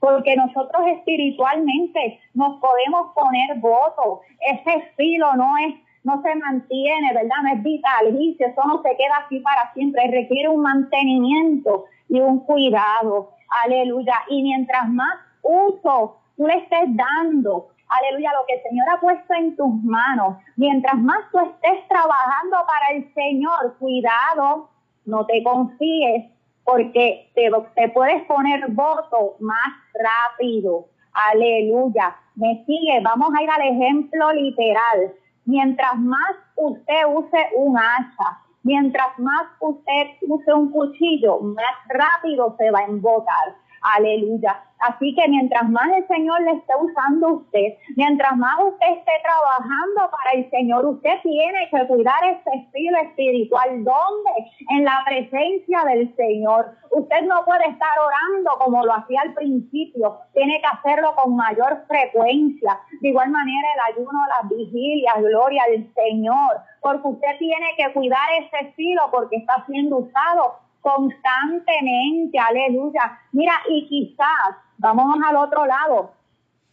Porque 0.00 0.36
nosotros 0.36 0.86
espiritualmente 0.88 2.20
nos 2.34 2.60
podemos 2.60 3.12
poner 3.14 3.58
votos. 3.58 4.20
Ese 4.40 4.92
filo 4.96 5.34
no 5.34 5.56
es 5.58 5.74
no 6.06 6.22
se 6.22 6.36
mantiene, 6.36 7.12
¿verdad? 7.12 7.34
No 7.42 7.52
es 7.52 7.62
vitalicio, 7.64 8.46
eso 8.46 8.62
no 8.64 8.80
se 8.80 8.96
queda 8.96 9.16
así 9.24 9.40
para 9.40 9.72
siempre, 9.74 10.08
requiere 10.08 10.48
un 10.48 10.62
mantenimiento 10.62 11.86
y 12.08 12.20
un 12.20 12.38
cuidado, 12.44 13.32
aleluya. 13.64 14.14
Y 14.28 14.44
mientras 14.44 14.88
más 14.88 15.16
uso 15.42 16.18
tú 16.36 16.46
le 16.46 16.58
estés 16.58 16.94
dando, 16.94 17.70
aleluya, 17.88 18.30
lo 18.38 18.46
que 18.46 18.54
el 18.54 18.62
Señor 18.62 18.86
ha 18.88 19.00
puesto 19.00 19.34
en 19.34 19.56
tus 19.56 19.82
manos, 19.82 20.36
mientras 20.54 20.96
más 20.96 21.18
tú 21.32 21.40
estés 21.40 21.88
trabajando 21.88 22.56
para 22.68 22.96
el 22.96 23.12
Señor, 23.12 23.76
cuidado, 23.80 24.70
no 25.06 25.26
te 25.26 25.42
confíes, 25.42 26.26
porque 26.62 27.32
te, 27.34 27.50
te 27.74 27.88
puedes 27.88 28.22
poner 28.26 28.64
voto 28.68 29.36
más 29.40 29.72
rápido. 29.92 30.86
Aleluya. 31.12 32.14
Me 32.36 32.64
sigue, 32.64 33.00
vamos 33.02 33.30
a 33.36 33.42
ir 33.42 33.50
al 33.50 33.62
ejemplo 33.62 34.32
literal. 34.32 35.12
Mientras 35.46 35.96
más 35.98 36.36
usted 36.56 37.06
use 37.08 37.50
un 37.56 37.78
hacha, 37.78 38.40
mientras 38.64 39.16
más 39.18 39.46
usted 39.60 40.06
use 40.28 40.52
un 40.52 40.72
cuchillo, 40.72 41.38
más 41.40 41.74
rápido 41.88 42.56
se 42.58 42.70
va 42.72 42.80
a 42.80 42.84
embotar. 42.84 43.54
Aleluya. 43.94 44.62
Así 44.80 45.14
que 45.14 45.28
mientras 45.28 45.70
más 45.70 45.88
el 45.96 46.06
Señor 46.08 46.42
le 46.42 46.52
esté 46.52 46.74
usando 46.78 47.28
a 47.28 47.32
usted, 47.34 47.78
mientras 47.96 48.36
más 48.36 48.58
usted 48.60 48.86
esté 48.98 49.12
trabajando 49.22 50.10
para 50.10 50.32
el 50.34 50.50
Señor, 50.50 50.84
usted 50.84 51.18
tiene 51.22 51.68
que 51.70 51.86
cuidar 51.86 52.18
ese 52.24 52.50
estilo 52.58 52.98
espiritual. 52.98 53.84
¿Dónde? 53.84 54.30
En 54.70 54.84
la 54.84 55.02
presencia 55.06 55.84
del 55.84 56.14
Señor. 56.16 56.72
Usted 56.90 57.22
no 57.22 57.44
puede 57.44 57.68
estar 57.68 57.96
orando 57.98 58.58
como 58.58 58.84
lo 58.84 58.92
hacía 58.92 59.20
al 59.22 59.34
principio. 59.34 60.18
Tiene 60.34 60.60
que 60.60 60.66
hacerlo 60.66 61.14
con 61.14 61.36
mayor 61.36 61.84
frecuencia. 61.86 62.78
De 63.00 63.08
igual 63.08 63.30
manera 63.30 63.68
el 63.74 63.94
ayuno, 63.94 64.18
las 64.28 64.50
vigilias, 64.50 65.16
gloria 65.22 65.62
al 65.64 65.88
Señor. 65.94 66.60
Porque 66.82 67.08
usted 67.08 67.38
tiene 67.38 67.66
que 67.76 67.92
cuidar 67.92 68.28
ese 68.40 68.68
estilo 68.68 69.02
porque 69.10 69.36
está 69.36 69.64
siendo 69.66 69.98
usado 69.98 70.65
constantemente, 70.80 72.38
aleluya. 72.38 73.18
Mira, 73.32 73.54
y 73.68 73.86
quizás, 73.86 74.56
vamos 74.78 75.16
al 75.26 75.36
otro 75.36 75.66
lado, 75.66 76.12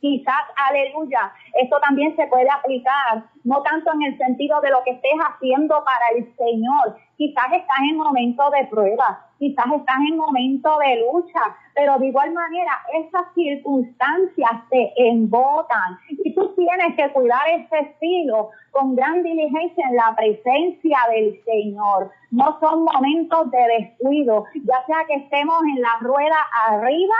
quizás, 0.03 0.43
aleluya, 0.57 1.31
esto 1.53 1.79
también 1.79 2.13
se 2.17 2.27
puede 2.27 2.49
aplicar, 2.49 3.23
no 3.45 3.61
tanto 3.61 3.89
en 3.93 4.03
el 4.03 4.17
sentido 4.17 4.59
de 4.59 4.69
lo 4.69 4.83
que 4.83 4.91
estés 4.91 5.17
haciendo 5.25 5.81
para 5.85 6.09
el 6.13 6.25
Señor, 6.35 6.97
quizás 7.15 7.45
estás 7.53 7.77
en 7.89 7.95
momento 7.95 8.49
de 8.49 8.65
prueba, 8.65 9.25
quizás 9.39 9.65
estás 9.73 9.95
en 10.05 10.17
momento 10.17 10.77
de 10.79 11.05
lucha, 11.07 11.55
pero 11.73 11.97
de 11.99 12.07
igual 12.07 12.33
manera 12.33 12.81
esas 13.01 13.33
circunstancias 13.33 14.51
te 14.69 14.91
embotan 14.97 15.97
y 16.09 16.35
tú 16.35 16.53
tienes 16.53 16.97
que 16.97 17.09
cuidar 17.13 17.47
ese 17.55 17.79
estilo 17.87 18.49
con 18.71 18.97
gran 18.97 19.23
diligencia 19.23 19.87
en 19.89 19.95
la 19.95 20.13
presencia 20.17 20.97
del 21.15 21.41
Señor. 21.45 22.11
No 22.29 22.59
son 22.59 22.83
momentos 22.83 23.49
de 23.51 23.67
descuido, 23.79 24.47
ya 24.65 24.85
sea 24.85 25.05
que 25.07 25.15
estemos 25.15 25.63
en 25.73 25.81
la 25.81 25.97
rueda 26.01 26.35
arriba 26.67 27.15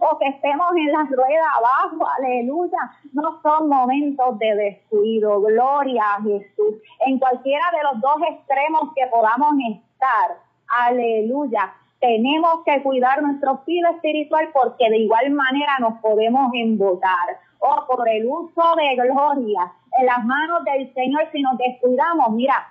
o 0.00 0.18
que 0.18 0.28
estemos 0.28 0.66
en 0.76 0.92
la 0.92 1.04
rueda 1.04 1.44
abajo, 1.56 2.06
aleluya. 2.18 2.78
No 3.12 3.40
son 3.42 3.68
momentos 3.68 4.38
de 4.38 4.54
descuido, 4.54 5.40
gloria 5.40 6.02
a 6.14 6.22
Jesús. 6.22 6.76
En 7.06 7.18
cualquiera 7.18 7.64
de 7.72 7.82
los 7.82 8.00
dos 8.00 8.16
extremos 8.30 8.92
que 8.94 9.06
podamos 9.06 9.54
estar, 9.70 10.38
aleluya. 10.68 11.72
Tenemos 12.00 12.64
que 12.64 12.82
cuidar 12.82 13.22
nuestro 13.22 13.58
filo 13.64 13.90
espiritual 13.90 14.50
porque 14.52 14.90
de 14.90 14.98
igual 14.98 15.30
manera 15.30 15.78
nos 15.80 16.00
podemos 16.00 16.50
embotar. 16.54 17.40
O 17.60 17.68
oh, 17.68 17.86
por 17.86 18.06
el 18.08 18.26
uso 18.26 18.76
de 18.76 18.94
gloria 18.96 19.72
en 19.98 20.06
las 20.06 20.24
manos 20.24 20.64
del 20.64 20.92
Señor, 20.92 21.28
si 21.32 21.40
nos 21.40 21.56
descuidamos, 21.56 22.30
mira, 22.30 22.66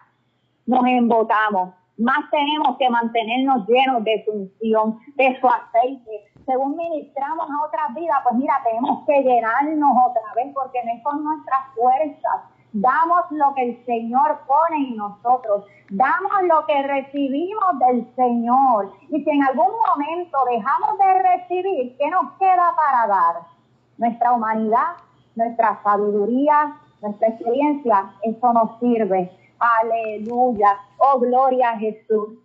nos 0.65 0.85
embotamos. 0.85 1.73
Más 1.97 2.29
tenemos 2.31 2.77
que 2.77 2.89
mantenernos 2.89 3.67
llenos 3.67 4.03
de 4.03 4.23
su 4.25 4.31
unción, 4.31 4.99
de 5.15 5.39
su 5.39 5.47
aceite. 5.47 6.32
Según 6.45 6.75
ministramos 6.75 7.49
a 7.49 7.65
otras 7.65 7.93
vidas, 7.93 8.19
pues 8.23 8.35
mira, 8.35 8.59
tenemos 8.63 9.05
que 9.05 9.21
llenarnos 9.21 9.97
otra 10.07 10.33
vez 10.35 10.53
porque 10.53 10.83
no 10.83 11.01
son 11.03 11.23
nuestras 11.23 11.73
fuerzas. 11.75 12.41
Damos 12.73 13.29
lo 13.29 13.53
que 13.53 13.69
el 13.69 13.85
Señor 13.85 14.41
pone 14.47 14.87
en 14.87 14.97
nosotros. 14.97 15.65
Damos 15.89 16.31
lo 16.43 16.65
que 16.65 16.81
recibimos 16.83 17.79
del 17.79 18.13
Señor. 18.15 18.93
Y 19.09 19.23
si 19.23 19.29
en 19.29 19.43
algún 19.43 19.71
momento 19.87 20.37
dejamos 20.49 20.97
de 20.97 21.21
recibir, 21.21 21.97
¿qué 21.97 22.09
nos 22.09 22.31
queda 22.33 22.73
para 22.75 23.07
dar? 23.07 23.35
Nuestra 23.97 24.33
humanidad, 24.33 24.95
nuestra 25.35 25.79
sabiduría, 25.83 26.75
nuestra 27.01 27.27
experiencia, 27.27 28.11
eso 28.23 28.53
nos 28.53 28.79
sirve. 28.79 29.31
Aleluya. 29.59 30.79
Oh, 30.97 31.19
gloria 31.19 31.71
a 31.71 31.77
Jesús. 31.77 32.39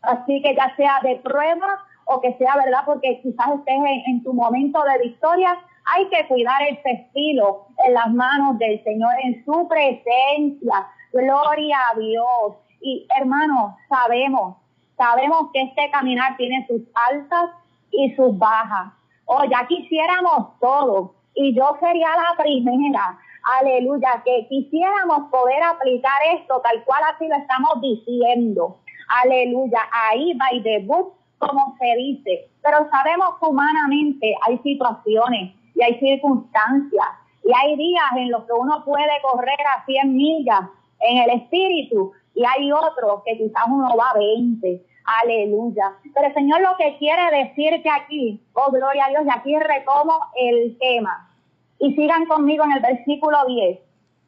Así 0.00 0.40
que 0.40 0.54
ya 0.54 0.74
sea 0.76 1.00
de 1.02 1.16
prueba 1.16 1.85
o 2.06 2.20
que 2.20 2.34
sea 2.38 2.56
verdad, 2.56 2.82
porque 2.86 3.20
quizás 3.22 3.48
estés 3.58 3.76
en, 4.06 4.22
tu 4.22 4.32
momento 4.32 4.82
de 4.82 5.08
victoria, 5.08 5.58
hay 5.84 6.08
que 6.08 6.26
cuidar 6.26 6.62
ese 6.62 6.90
estilo 6.90 7.66
en 7.86 7.94
las 7.94 8.12
manos 8.12 8.58
del 8.58 8.82
Señor, 8.82 9.12
en 9.22 9.44
su 9.44 9.68
presencia. 9.68 10.88
Gloria 11.12 11.78
a 11.92 11.98
Dios. 11.98 12.56
Y 12.80 13.06
hermanos, 13.18 13.74
sabemos, 13.88 14.56
sabemos 14.96 15.50
que 15.52 15.62
este 15.62 15.90
caminar 15.90 16.36
tiene 16.36 16.66
sus 16.66 16.82
altas 17.10 17.50
y 17.90 18.14
sus 18.14 18.36
bajas. 18.38 18.92
Oh, 19.26 19.44
ya 19.44 19.66
quisiéramos 19.66 20.58
todo. 20.60 21.14
Y 21.34 21.54
yo 21.54 21.76
sería 21.80 22.08
la 22.08 22.42
primera 22.42 23.18
aleluya, 23.60 24.22
que 24.24 24.46
quisiéramos 24.48 25.30
poder 25.30 25.62
aplicar 25.62 26.18
esto 26.34 26.60
tal 26.62 26.84
cual 26.84 27.02
así 27.14 27.28
lo 27.28 27.36
estamos 27.36 27.80
diciendo. 27.80 28.78
Aleluya. 29.22 29.80
Ahí 29.92 30.34
va 30.34 30.52
y 30.52 30.62
debut, 30.62 31.12
como 31.38 31.76
se 31.78 31.96
dice. 31.96 32.48
Pero 32.62 32.88
sabemos 32.90 33.38
que 33.40 33.46
humanamente 33.46 34.34
hay 34.46 34.58
situaciones 34.58 35.54
y 35.74 35.82
hay 35.82 35.98
circunstancias 35.98 37.06
y 37.44 37.50
hay 37.54 37.76
días 37.76 38.10
en 38.16 38.30
los 38.30 38.44
que 38.44 38.52
uno 38.52 38.84
puede 38.84 39.20
correr 39.22 39.60
a 39.74 39.84
100 39.84 40.16
millas 40.16 40.62
en 41.00 41.18
el 41.18 41.30
espíritu 41.40 42.12
y 42.34 42.44
hay 42.44 42.70
otros 42.72 43.22
que 43.24 43.36
quizás 43.38 43.64
uno 43.68 43.96
va 43.96 44.10
a 44.10 44.18
20. 44.18 44.82
Aleluya. 45.22 45.92
Pero 46.14 46.26
el 46.26 46.34
Señor 46.34 46.60
lo 46.60 46.76
que 46.76 46.96
quiere 46.98 47.44
decirte 47.44 47.88
aquí, 47.88 48.42
oh 48.54 48.70
gloria 48.72 49.06
a 49.06 49.08
Dios, 49.10 49.22
y 49.24 49.30
aquí 49.30 49.56
retomo 49.56 50.18
el 50.36 50.76
tema. 50.78 51.30
Y 51.78 51.94
sigan 51.94 52.26
conmigo 52.26 52.64
en 52.64 52.72
el 52.72 52.80
versículo 52.80 53.38
10. 53.46 53.78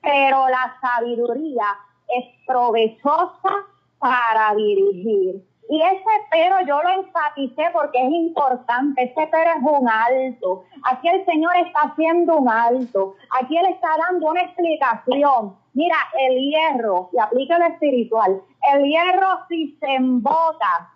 Pero 0.00 0.48
la 0.48 0.76
sabiduría 0.80 1.64
es 2.08 2.24
provechosa 2.46 3.66
para 3.98 4.54
dirigir. 4.54 5.42
Y 5.70 5.82
ese 5.82 6.04
pero 6.30 6.60
yo 6.66 6.82
lo 6.82 7.02
enfaticé 7.02 7.64
porque 7.72 8.02
es 8.02 8.10
importante, 8.10 9.02
ese 9.02 9.28
pero 9.30 9.50
es 9.50 9.62
un 9.62 9.88
alto. 9.88 10.64
Aquí 10.82 11.08
el 11.08 11.24
Señor 11.26 11.52
está 11.56 11.80
haciendo 11.90 12.38
un 12.38 12.48
alto. 12.48 13.16
Aquí 13.38 13.56
Él 13.56 13.66
está 13.66 13.88
dando 13.98 14.30
una 14.30 14.42
explicación. 14.42 15.56
Mira, 15.74 15.96
el 16.18 16.38
hierro, 16.38 17.10
y 17.12 17.18
aplica 17.18 17.56
el 17.56 17.72
espiritual, 17.72 18.42
el 18.72 18.84
hierro 18.84 19.46
si 19.48 19.76
se 19.78 19.94
embota, 19.94 20.90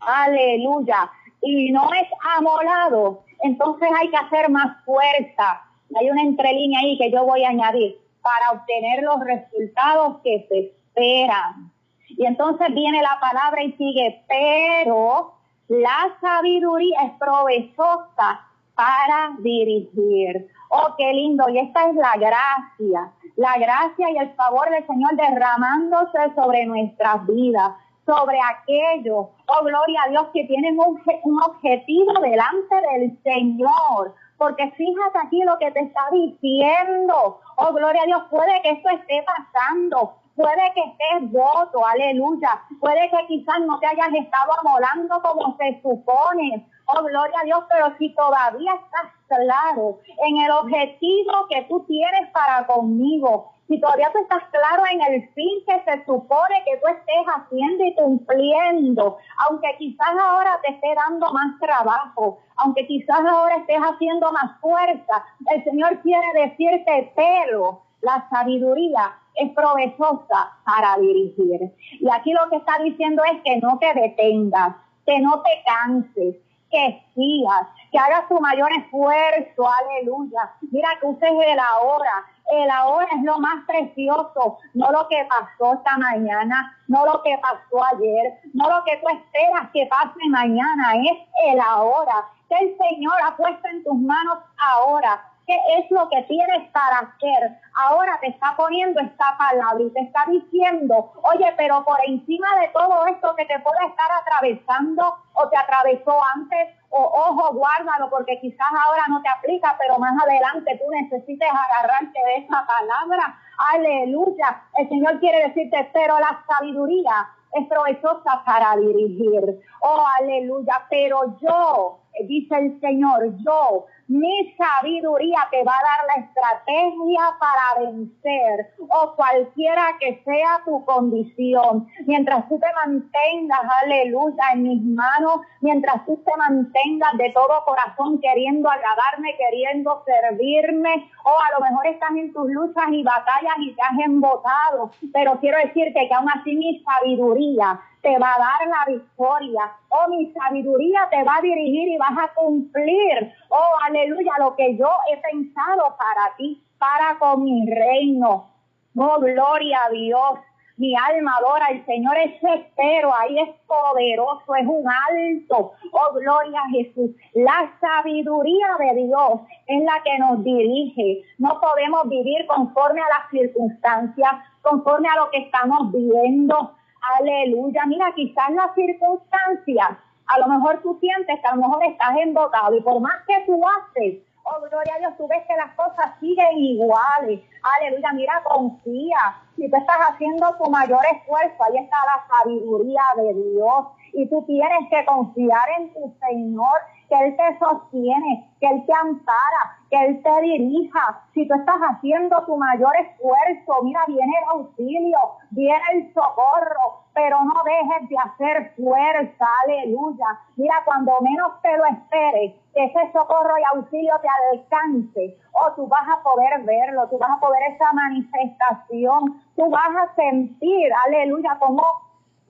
aleluya, 0.00 1.10
y 1.42 1.70
no 1.72 1.90
es 1.92 2.08
amolado, 2.38 3.24
entonces 3.40 3.88
hay 4.00 4.08
que 4.08 4.16
hacer 4.16 4.48
más 4.48 4.82
fuerza. 4.84 5.62
Hay 5.98 6.08
una 6.08 6.22
entrelínea 6.22 6.80
ahí 6.80 6.96
que 6.96 7.10
yo 7.10 7.24
voy 7.24 7.44
a 7.44 7.50
añadir 7.50 7.98
para 8.22 8.52
obtener 8.52 9.02
los 9.02 9.20
resultados 9.20 10.20
que 10.22 10.46
se 10.48 10.58
esperan. 10.68 11.73
Y 12.16 12.26
entonces 12.26 12.68
viene 12.74 13.02
la 13.02 13.18
palabra 13.20 13.62
y 13.62 13.72
sigue, 13.72 14.24
pero 14.28 15.34
la 15.68 16.16
sabiduría 16.20 17.02
es 17.04 17.12
provechosa 17.18 18.46
para 18.74 19.36
dirigir. 19.38 20.48
Oh, 20.70 20.94
qué 20.98 21.12
lindo. 21.12 21.48
Y 21.48 21.58
esta 21.58 21.88
es 21.88 21.96
la 21.96 22.14
gracia, 22.16 23.12
la 23.36 23.58
gracia 23.58 24.10
y 24.10 24.18
el 24.18 24.34
favor 24.34 24.68
del 24.70 24.86
Señor 24.86 25.16
derramándose 25.16 26.34
sobre 26.34 26.66
nuestras 26.66 27.26
vidas, 27.26 27.72
sobre 28.04 28.38
aquellos, 28.40 29.28
oh, 29.46 29.64
gloria 29.64 30.02
a 30.04 30.10
Dios, 30.10 30.26
que 30.34 30.44
tienen 30.44 30.78
un, 30.78 31.00
un 31.22 31.42
objetivo 31.42 32.12
delante 32.20 32.76
del 32.92 33.18
Señor. 33.22 34.14
Porque 34.36 34.70
fíjate 34.72 35.18
aquí 35.24 35.42
lo 35.44 35.58
que 35.58 35.70
te 35.70 35.80
está 35.80 36.02
diciendo. 36.12 37.40
Oh, 37.56 37.72
gloria 37.72 38.02
a 38.02 38.06
Dios, 38.06 38.22
puede 38.30 38.60
que 38.62 38.70
esto 38.70 38.88
esté 38.90 39.24
pasando, 39.24 40.16
Puede 40.36 40.72
que 40.74 40.80
estés 40.80 41.30
voto, 41.30 41.86
aleluya. 41.86 42.60
Puede 42.80 43.08
que 43.08 43.26
quizás 43.28 43.60
no 43.60 43.78
te 43.78 43.86
hayas 43.86 44.12
estado 44.14 44.52
amolando 44.58 45.22
como 45.22 45.56
se 45.56 45.80
supone. 45.80 46.68
Oh, 46.86 47.04
gloria 47.04 47.38
a 47.40 47.44
Dios, 47.44 47.64
pero 47.70 47.96
si 47.98 48.12
todavía 48.14 48.72
estás 48.74 49.12
claro 49.28 50.00
en 50.26 50.36
el 50.38 50.50
objetivo 50.50 51.46
que 51.48 51.62
tú 51.68 51.84
tienes 51.86 52.30
para 52.32 52.66
conmigo, 52.66 53.52
si 53.68 53.80
todavía 53.80 54.10
tú 54.12 54.18
estás 54.18 54.42
claro 54.50 54.82
en 54.90 55.00
el 55.02 55.28
fin 55.30 55.64
que 55.66 55.82
se 55.84 56.04
supone 56.04 56.62
que 56.64 56.76
tú 56.78 56.86
estés 56.88 57.24
haciendo 57.26 57.84
y 57.84 57.94
cumpliendo, 57.94 59.16
aunque 59.48 59.76
quizás 59.78 60.10
ahora 60.20 60.60
te 60.62 60.72
esté 60.72 60.94
dando 60.94 61.32
más 61.32 61.58
trabajo, 61.60 62.40
aunque 62.56 62.86
quizás 62.86 63.20
ahora 63.20 63.56
estés 63.56 63.78
haciendo 63.80 64.32
más 64.32 64.60
fuerza, 64.60 65.24
el 65.52 65.64
Señor 65.64 66.00
quiere 66.02 66.26
decirte, 66.34 67.12
pero 67.16 67.82
la 68.02 68.28
sabiduría 68.28 69.14
es 69.36 69.50
provechosa 69.52 70.52
para 70.64 70.96
dirigir. 70.98 71.72
Y 72.00 72.08
aquí 72.10 72.32
lo 72.32 72.48
que 72.50 72.56
está 72.56 72.78
diciendo 72.82 73.22
es 73.24 73.42
que 73.42 73.56
no 73.58 73.78
te 73.78 73.92
detengas, 73.94 74.76
que 75.06 75.18
no 75.20 75.42
te 75.42 75.62
canses, 75.66 76.36
que 76.70 77.02
sigas, 77.14 77.68
que 77.92 77.98
hagas 77.98 78.28
tu 78.28 78.40
mayor 78.40 78.70
esfuerzo, 78.72 79.68
aleluya. 79.68 80.50
Mira 80.72 80.88
que 81.00 81.06
uses 81.06 81.30
el 81.30 81.58
ahora. 81.58 82.24
El 82.52 82.68
ahora 82.70 83.06
es 83.16 83.22
lo 83.22 83.38
más 83.38 83.64
precioso, 83.66 84.58
no 84.74 84.92
lo 84.92 85.08
que 85.08 85.26
pasó 85.26 85.74
esta 85.74 85.96
mañana, 85.96 86.76
no 86.88 87.06
lo 87.06 87.22
que 87.22 87.38
pasó 87.40 87.82
ayer, 87.94 88.34
no 88.52 88.68
lo 88.68 88.84
que 88.84 88.98
tú 88.98 89.06
esperas 89.08 89.70
que 89.72 89.86
pase 89.86 90.28
mañana, 90.28 90.94
es 90.96 91.18
el 91.46 91.58
ahora. 91.58 92.26
Que 92.50 92.56
el 92.56 92.76
Señor 92.76 93.14
ha 93.24 93.34
puesto 93.36 93.66
en 93.68 93.82
tus 93.82 93.94
manos 93.94 94.38
ahora 94.58 95.22
qué 95.46 95.56
es 95.78 95.90
lo 95.90 96.08
que 96.08 96.22
tienes 96.22 96.70
para 96.70 96.98
hacer. 96.98 97.58
Ahora 97.74 98.18
te 98.20 98.28
está 98.28 98.54
poniendo 98.56 99.00
esta 99.00 99.36
palabra 99.36 99.82
y 99.82 99.90
te 99.90 100.00
está 100.00 100.24
diciendo, 100.28 101.12
oye, 101.22 101.52
pero 101.56 101.84
por 101.84 101.98
encima 102.06 102.48
de 102.60 102.68
todo 102.68 103.06
esto 103.06 103.34
que 103.36 103.44
te 103.46 103.58
puede 103.60 103.86
estar 103.86 104.10
atravesando 104.22 105.16
o 105.34 105.48
te 105.48 105.56
atravesó 105.56 106.18
antes, 106.34 106.68
o 106.90 107.02
ojo, 107.02 107.54
guárdalo 107.54 108.08
porque 108.08 108.40
quizás 108.40 108.68
ahora 108.86 109.02
no 109.08 109.20
te 109.20 109.28
aplica, 109.28 109.76
pero 109.78 109.98
más 109.98 110.14
adelante 110.22 110.80
tú 110.82 110.90
necesites 110.90 111.48
agarrarte 111.50 112.18
de 112.26 112.36
esa 112.36 112.64
palabra. 112.66 113.38
Aleluya. 113.72 114.62
El 114.78 114.88
Señor 114.88 115.18
quiere 115.20 115.48
decirte, 115.48 115.90
pero 115.92 116.18
la 116.20 116.44
sabiduría 116.46 117.28
es 117.54 117.66
provechosa 117.68 118.42
para 118.44 118.76
dirigir. 118.76 119.60
Oh, 119.80 120.04
aleluya. 120.20 120.86
Pero 120.90 121.36
yo, 121.40 121.98
dice 122.26 122.56
el 122.56 122.80
Señor, 122.80 123.36
yo 123.44 123.86
mi 124.08 124.54
sabiduría 124.56 125.48
te 125.50 125.64
va 125.64 125.72
a 125.72 125.82
dar 125.82 126.06
la 126.06 126.26
estrategia 126.26 127.22
para 127.38 127.86
vencer 127.86 128.74
o 128.78 129.14
cualquiera 129.16 129.96
que 129.98 130.22
sea 130.24 130.60
tu 130.64 130.84
condición. 130.84 131.86
Mientras 132.06 132.48
tú 132.48 132.58
te 132.58 132.66
mantengas, 132.74 133.60
aleluya, 133.82 134.44
en 134.52 134.62
mis 134.62 134.82
manos, 134.82 135.40
mientras 135.60 136.04
tú 136.06 136.22
te 136.24 136.36
mantengas 136.36 137.16
de 137.16 137.30
todo 137.30 137.64
corazón 137.64 138.20
queriendo 138.20 138.68
agradarme, 138.68 139.36
queriendo 139.36 140.02
servirme, 140.04 141.10
o 141.24 141.30
a 141.30 141.58
lo 141.58 141.64
mejor 141.64 141.86
estás 141.86 142.10
en 142.10 142.32
tus 142.32 142.48
luchas 142.50 142.86
y 142.90 143.02
batallas 143.02 143.56
y 143.58 143.74
te 143.74 143.82
has 143.82 143.98
embotado, 144.04 144.90
pero 145.12 145.38
quiero 145.40 145.58
decirte 145.58 146.06
que 146.08 146.14
aún 146.14 146.28
así 146.30 146.54
mi 146.54 146.82
sabiduría 146.84 147.80
te 148.04 148.18
va 148.18 148.34
a 148.34 148.38
dar 148.38 148.68
la 148.68 148.92
victoria. 148.92 149.72
Oh, 149.88 150.08
mi 150.10 150.30
sabiduría 150.32 151.08
te 151.10 151.24
va 151.24 151.36
a 151.36 151.40
dirigir 151.40 151.88
y 151.88 151.96
vas 151.96 152.16
a 152.18 152.34
cumplir. 152.34 153.32
Oh, 153.48 153.72
aleluya, 154.04 154.32
lo 154.38 154.54
que 154.56 154.76
yo 154.76 154.88
he 155.10 155.16
pensado 155.18 155.96
para 155.98 156.36
ti, 156.36 156.62
para 156.78 157.18
con 157.18 157.44
mi 157.44 157.66
reino. 157.66 158.50
Oh, 158.96 159.18
gloria 159.20 159.78
a 159.86 159.90
Dios. 159.90 160.38
Mi 160.76 160.94
alma 160.96 161.36
adora 161.38 161.66
al 161.66 161.86
Señor, 161.86 162.16
ese 162.18 162.54
espero 162.54 163.14
ahí 163.14 163.38
es 163.38 163.48
poderoso, 163.66 164.54
es 164.56 164.66
un 164.66 164.84
alto. 164.88 165.72
Oh, 165.92 166.14
gloria 166.14 166.60
a 166.60 166.70
Jesús. 166.70 167.10
La 167.32 167.72
sabiduría 167.80 168.66
de 168.80 169.04
Dios 169.04 169.40
es 169.68 169.84
la 169.84 170.02
que 170.02 170.18
nos 170.18 170.42
dirige. 170.42 171.22
No 171.38 171.60
podemos 171.60 172.08
vivir 172.08 172.44
conforme 172.46 173.00
a 173.00 173.08
las 173.08 173.30
circunstancias, 173.30 174.32
conforme 174.62 175.08
a 175.08 175.16
lo 175.16 175.30
que 175.30 175.38
estamos 175.38 175.92
viendo 175.92 176.74
Aleluya. 177.20 177.84
Mira, 177.86 178.12
quizás 178.14 178.50
las 178.50 178.74
circunstancias, 178.74 179.98
a 180.26 180.38
lo 180.38 180.46
mejor 180.46 180.80
tú 180.82 180.96
sientes 181.00 181.40
que 181.40 181.46
a 181.46 181.54
lo 181.54 181.62
mejor 181.62 181.84
estás 181.84 182.16
embotado 182.18 182.74
y 182.74 182.80
por 182.80 183.00
más 183.00 183.16
que 183.26 183.44
tú 183.46 183.60
haces, 183.66 184.22
oh 184.44 184.60
gloria 184.68 184.94
a 184.94 184.98
Dios, 184.98 185.16
tú 185.16 185.26
ves 185.28 185.42
que 185.46 185.56
las 185.56 185.74
cosas 185.74 186.18
siguen 186.20 186.58
iguales. 186.58 187.40
Aleluya, 187.62 188.12
mira, 188.12 188.42
confía. 188.44 189.36
Si 189.56 189.70
tú 189.70 189.76
estás 189.76 189.98
haciendo 190.10 190.54
tu 190.56 190.70
mayor 190.70 191.00
esfuerzo, 191.12 191.64
ahí 191.64 191.78
está 191.78 191.96
la 192.04 192.26
sabiduría 192.28 193.02
de 193.16 193.34
Dios. 193.34 193.86
Y 194.12 194.28
tú 194.28 194.42
tienes 194.46 194.88
que 194.90 195.04
confiar 195.06 195.68
en 195.78 195.92
tu 195.92 196.14
Señor 196.26 196.78
que 197.08 197.16
Él 197.16 197.36
te 197.36 197.58
sostiene, 197.58 198.50
que 198.60 198.66
Él 198.66 198.84
te 198.86 198.92
ampara, 198.92 199.78
que 199.94 200.06
Él 200.06 200.22
te 200.22 200.40
dirija. 200.40 201.22
Si 201.34 201.46
tú 201.46 201.54
estás 201.54 201.76
haciendo 201.76 202.44
tu 202.46 202.56
mayor 202.56 202.92
esfuerzo, 202.96 203.82
mira, 203.82 204.00
viene 204.08 204.32
el 204.42 204.58
auxilio, 204.58 205.18
viene 205.50 205.82
el 205.92 206.12
socorro, 206.12 207.04
pero 207.14 207.38
no 207.44 207.54
dejes 207.64 208.08
de 208.08 208.16
hacer 208.18 208.74
fuerza, 208.74 209.46
aleluya. 209.64 210.26
Mira, 210.56 210.82
cuando 210.84 211.20
menos 211.20 211.52
te 211.62 211.76
lo 211.76 211.86
esperes, 211.86 212.54
ese 212.74 213.12
socorro 213.12 213.54
y 213.56 213.76
auxilio 213.76 214.14
te 214.20 214.28
alcance, 214.52 215.38
o 215.52 215.72
tú 215.74 215.86
vas 215.86 216.08
a 216.08 216.22
poder 216.22 216.64
verlo, 216.64 217.08
tú 217.08 217.18
vas 217.18 217.30
a 217.30 217.40
poder 217.40 217.62
esa 217.72 217.92
manifestación, 217.92 219.40
tú 219.54 219.70
vas 219.70 219.90
a 219.96 220.14
sentir, 220.16 220.90
aleluya, 221.06 221.56
como, 221.60 221.84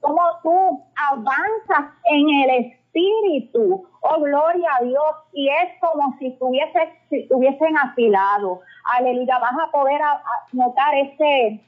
como 0.01 0.23
tú 0.43 0.83
avanzas 0.97 1.93
en 2.05 2.31
el 2.31 2.51
espíritu 2.51 2.84
espíritu. 2.95 3.87
Oh, 4.01 4.21
gloria 4.21 4.71
a 4.81 4.85
Dios. 4.85 5.15
Y 5.33 5.49
es 5.49 5.81
como 5.81 6.17
si 6.19 6.29
estuviese, 6.29 6.93
si 7.09 7.21
estuviesen 7.21 7.77
afilados. 7.77 8.61
Aleluya. 8.97 9.39
Vas 9.39 9.57
a 9.67 9.71
poder 9.71 10.01
notar 10.53 10.95
ese, 10.95 11.61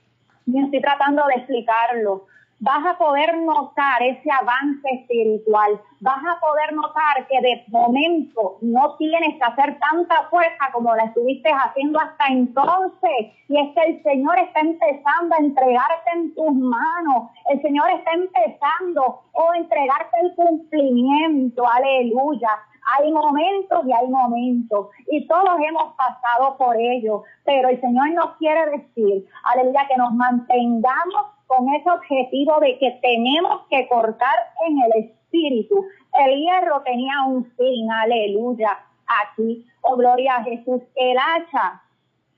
me 0.46 0.62
estoy 0.62 0.80
tratando 0.80 1.26
de 1.26 1.34
explicarlo. 1.34 2.26
Vas 2.58 2.86
a 2.86 2.96
poder 2.96 3.36
notar 3.38 4.02
ese 4.02 4.30
avance 4.30 4.88
espiritual, 4.90 5.80
vas 6.00 6.22
a 6.24 6.40
poder 6.40 6.72
notar 6.72 7.26
que 7.28 7.40
de 7.40 7.64
momento 7.68 8.58
no 8.62 8.96
tienes 8.96 9.36
que 9.36 9.44
hacer 9.44 9.78
tanta 9.78 10.28
fuerza 10.30 10.70
como 10.72 10.94
la 10.94 11.04
estuviste 11.04 11.50
haciendo 11.50 12.00
hasta 12.00 12.26
entonces. 12.28 13.32
Y 13.48 13.60
es 13.60 13.74
que 13.74 13.82
el 13.82 14.02
Señor 14.02 14.38
está 14.38 14.60
empezando 14.60 15.34
a 15.34 15.38
entregarte 15.38 16.10
en 16.14 16.34
tus 16.34 16.52
manos, 16.52 17.30
el 17.50 17.60
Señor 17.60 17.90
está 17.90 18.12
empezando 18.12 19.22
o 19.32 19.54
entregarte 19.54 20.16
el 20.22 20.34
cumplimiento, 20.34 21.62
aleluya. 21.68 22.50
Hay 22.98 23.10
momentos 23.10 23.84
y 23.84 23.92
hay 23.92 24.08
momentos 24.08 24.88
y 25.10 25.26
todos 25.26 25.58
hemos 25.60 25.94
pasado 25.94 26.56
por 26.56 26.76
ello, 26.76 27.24
pero 27.44 27.68
el 27.68 27.80
Señor 27.80 28.10
nos 28.12 28.36
quiere 28.36 28.64
decir, 28.70 29.26
aleluya, 29.42 29.88
que 29.88 29.96
nos 29.96 30.12
mantengamos 30.14 31.35
con 31.46 31.68
ese 31.74 31.90
objetivo 31.90 32.58
de 32.60 32.78
que 32.78 32.98
tenemos 33.02 33.62
que 33.70 33.86
cortar 33.88 34.36
en 34.68 34.78
el 34.82 35.04
espíritu. 35.04 35.84
El 36.18 36.40
hierro 36.40 36.82
tenía 36.82 37.22
un 37.26 37.44
fin, 37.56 37.90
aleluya, 37.90 38.78
aquí, 39.06 39.66
oh 39.82 39.96
gloria 39.96 40.36
a 40.36 40.44
Jesús. 40.44 40.82
El 40.94 41.16
hacha, 41.18 41.82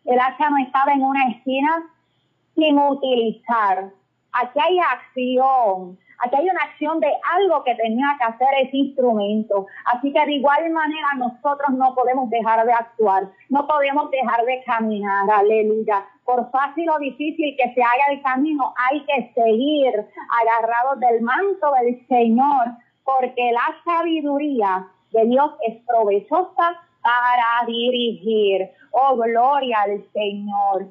el 0.04 0.18
hacha 0.18 0.50
no 0.50 0.58
estaba 0.58 0.92
en 0.92 1.02
una 1.02 1.28
esquina 1.30 1.90
sin 2.54 2.78
utilizar. 2.78 3.90
Aquí 4.32 4.58
hay 4.60 4.78
acción, 4.78 5.98
Aquí 6.20 6.34
hay 6.36 6.48
una 6.50 6.62
acción 6.62 6.98
de 7.00 7.12
algo 7.36 7.62
que 7.62 7.74
tenía 7.76 8.16
que 8.18 8.24
hacer 8.24 8.48
ese 8.62 8.76
instrumento. 8.76 9.66
Así 9.84 10.12
que 10.12 10.26
de 10.26 10.34
igual 10.34 10.68
manera 10.70 11.08
nosotros 11.16 11.70
no 11.70 11.94
podemos 11.94 12.28
dejar 12.30 12.66
de 12.66 12.72
actuar, 12.72 13.28
no 13.48 13.66
podemos 13.66 14.10
dejar 14.10 14.44
de 14.44 14.62
caminar, 14.64 15.30
aleluya. 15.30 16.04
Por 16.24 16.50
fácil 16.50 16.90
o 16.90 16.98
difícil 16.98 17.56
que 17.56 17.72
se 17.72 17.82
haga 17.82 18.12
el 18.12 18.22
camino, 18.22 18.74
hay 18.76 19.04
que 19.04 19.32
seguir 19.32 19.94
agarrados 20.42 21.00
del 21.00 21.22
manto 21.22 21.72
del 21.80 22.06
Señor, 22.08 22.66
porque 23.04 23.52
la 23.52 23.76
sabiduría 23.84 24.88
de 25.12 25.24
Dios 25.24 25.52
es 25.66 25.76
provechosa 25.86 26.82
para 27.00 27.66
dirigir. 27.66 28.68
Oh, 28.90 29.16
gloria 29.16 29.82
al 29.82 30.04
Señor. 30.12 30.88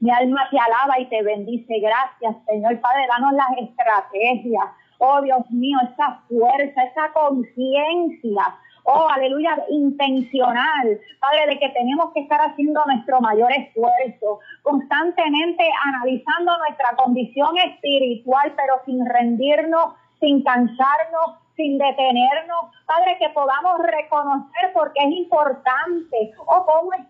Mi 0.00 0.10
alma 0.10 0.48
te 0.50 0.58
alaba 0.58 0.98
y 1.00 1.06
te 1.06 1.22
bendice. 1.22 1.80
Gracias, 1.80 2.36
Señor 2.46 2.80
Padre. 2.80 3.06
Danos 3.08 3.32
las 3.32 3.58
estrategias. 3.58 4.66
Oh, 4.98 5.20
Dios 5.22 5.50
mío, 5.50 5.78
esa 5.92 6.20
fuerza, 6.28 6.82
esa 6.84 7.12
conciencia. 7.12 8.56
Oh, 8.88 9.08
aleluya, 9.08 9.64
intencional, 9.68 11.00
Padre, 11.18 11.46
de 11.48 11.58
que 11.58 11.70
tenemos 11.70 12.12
que 12.12 12.20
estar 12.20 12.40
haciendo 12.40 12.84
nuestro 12.86 13.20
mayor 13.20 13.50
esfuerzo, 13.50 14.38
constantemente 14.62 15.64
analizando 15.86 16.56
nuestra 16.58 16.94
condición 16.94 17.58
espiritual, 17.58 18.54
pero 18.56 18.74
sin 18.84 19.04
rendirnos, 19.04 19.94
sin 20.20 20.44
cansarnos, 20.44 21.34
sin 21.56 21.78
detenernos, 21.78 22.66
Padre, 22.86 23.16
que 23.18 23.28
podamos 23.30 23.80
reconocer 23.80 24.72
porque 24.72 25.00
es 25.00 25.10
importante, 25.10 26.32
oh, 26.46 26.64
cómo 26.64 26.92
es 26.92 27.04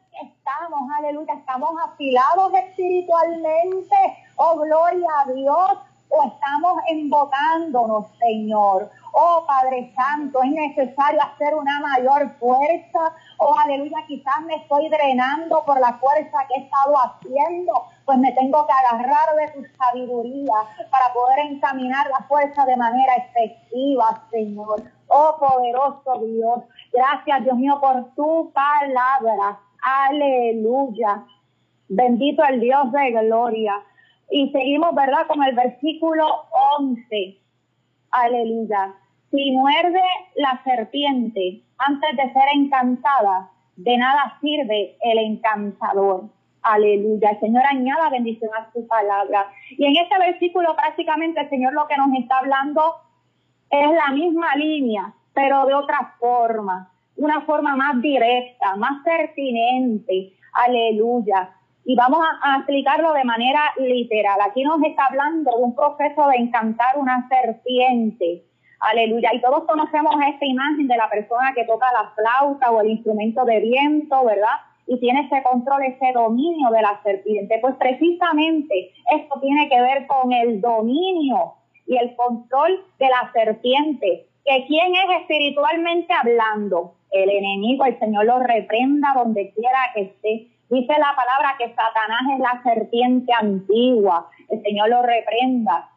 estamos, 0.47 0.89
aleluya, 0.97 1.35
estamos 1.35 1.71
afilados 1.85 2.55
espiritualmente, 2.55 3.97
oh 4.37 4.57
gloria 4.61 5.09
a 5.25 5.33
Dios, 5.33 5.79
o 6.09 6.23
estamos 6.23 6.79
invocándonos, 6.89 8.07
Señor. 8.21 8.89
Oh 9.11 9.45
Padre 9.45 9.93
Santo, 9.97 10.41
es 10.45 10.51
necesario 10.51 11.21
hacer 11.21 11.53
una 11.57 11.81
mayor 11.81 12.31
fuerza. 12.39 13.13
Oh 13.39 13.59
aleluya, 13.59 14.05
quizás 14.07 14.41
me 14.43 14.55
estoy 14.55 14.89
drenando 14.89 15.65
por 15.65 15.81
la 15.81 15.95
fuerza 15.95 16.47
que 16.47 16.61
he 16.61 16.65
estado 16.65 16.95
haciendo. 16.97 17.87
Pues 18.05 18.19
me 18.19 18.31
tengo 18.33 18.65
que 18.69 18.73
agarrar 18.73 19.35
de 19.35 19.49
tu 19.49 19.65
sabiduría 19.77 20.55
para 20.93 21.13
poder 21.13 21.41
encaminar 21.41 22.09
la 22.09 22.25
fuerza 22.29 22.65
de 22.67 22.77
manera 22.77 23.15
efectiva, 23.17 24.23
Señor. 24.31 24.85
Oh 25.09 25.37
poderoso 25.41 26.25
Dios, 26.25 26.61
gracias 26.93 27.43
Dios 27.43 27.57
mío 27.57 27.81
por 27.81 28.15
tu 28.15 28.53
palabra. 28.53 29.59
Aleluya. 29.87 31.25
Bendito 31.89 32.43
el 32.43 32.59
Dios 32.61 32.91
de 32.91 33.13
gloria. 33.13 33.75
Y 34.29 34.51
seguimos, 34.51 34.93
¿verdad? 34.97 35.29
Con 35.29 35.45
el 35.45 35.55
versículo 35.55 36.27
11. 36.81 37.39
Aleluya. 38.11 38.95
Si 39.31 39.53
muerde 39.53 40.03
la 40.35 40.61
serpiente 40.65 41.63
antes 41.79 42.17
de 42.17 42.33
ser 42.33 42.49
encantada, 42.55 43.53
de 43.77 43.97
nada 43.97 44.37
sirve 44.41 44.97
el 45.03 45.19
encantador. 45.19 46.31
Aleluya. 46.63 47.31
El 47.31 47.41
Señor 47.41 47.63
añada 47.65 48.11
bendición 48.11 48.51
a 48.59 48.73
su 48.73 48.89
palabra. 48.89 49.53
Y 49.71 49.85
en 49.85 50.03
este 50.03 50.19
versículo 50.19 50.75
prácticamente 50.75 51.43
el 51.43 51.49
Señor 51.49 51.75
lo 51.75 51.87
que 51.87 51.97
nos 51.97 52.09
está 52.19 52.39
hablando 52.39 52.83
es 53.71 53.89
la 53.93 54.13
misma 54.13 54.57
línea, 54.57 55.15
pero 55.33 55.65
de 55.65 55.75
otra 55.75 56.17
forma. 56.19 56.91
Una 57.17 57.41
forma 57.43 57.77
más 57.77 58.01
directa, 58.01 58.77
más 58.77 59.03
pertinente. 59.05 60.33
Aleluya 60.53 61.51
y 61.89 61.95
vamos 61.95 62.19
a, 62.43 62.57
explicarlo 62.57 63.13
de 63.13 63.23
manera 63.23 63.61
literal. 63.79 64.41
Aquí 64.41 64.65
nos 64.65 64.83
está 64.83 65.07
hablando 65.07 65.57
de 65.57 65.63
un 65.63 65.75
proceso 65.77 66.27
de 66.29 66.37
encantar 66.37 66.99
una 66.99 67.29
serpiente. 67.29 68.43
Aleluya. 68.81 69.31
Y 69.33 69.41
todos 69.41 69.65
conocemos 69.67 70.13
esta 70.29 70.45
imagen 70.45 70.89
de 70.89 70.97
la 70.97 71.09
persona 71.09 71.53
que 71.55 71.65
toca 71.65 71.87
la 71.93 72.11
flauta 72.11 72.73
o 72.73 72.81
el 72.81 72.91
instrumento 72.91 73.45
de 73.45 73.61
viento, 73.61 74.25
¿verdad? 74.25 74.59
Y 74.89 74.99
tiene 74.99 75.27
ese 75.27 75.45
control, 75.45 75.85
ese 75.85 76.13
dominio 76.13 76.71
de 76.71 76.83
la 76.83 77.01
serpiente. 77.05 77.59
Pues 77.61 77.77
precisamente 77.77 78.91
esto 79.15 79.41
tiene 79.41 79.69
que 79.69 79.81
ver 79.81 80.09
con 80.09 80.33
el 80.33 80.61
dominio 80.61 81.55
y 81.87 81.99
el 81.99 82.17
control 82.17 82.85
de 82.99 83.07
la 83.07 83.31
serpiente. 83.33 84.27
Quién 84.67 84.95
es 84.95 85.21
espiritualmente 85.21 86.13
hablando? 86.13 86.95
El 87.11 87.31
enemigo, 87.31 87.85
el 87.85 87.99
Señor 87.99 88.27
lo 88.27 88.39
reprenda 88.39 89.13
donde 89.15 89.53
quiera 89.53 89.79
que 89.95 90.03
esté 90.03 90.57
Dice 90.69 90.95
la 90.99 91.15
palabra 91.15 91.55
que 91.59 91.73
Satanás 91.75 92.23
es 92.35 92.41
la 92.41 92.61
serpiente 92.65 93.33
antigua. 93.33 94.29
El 94.49 94.63
Señor 94.63 94.89
lo 94.89 95.03
reprenda. 95.03 95.91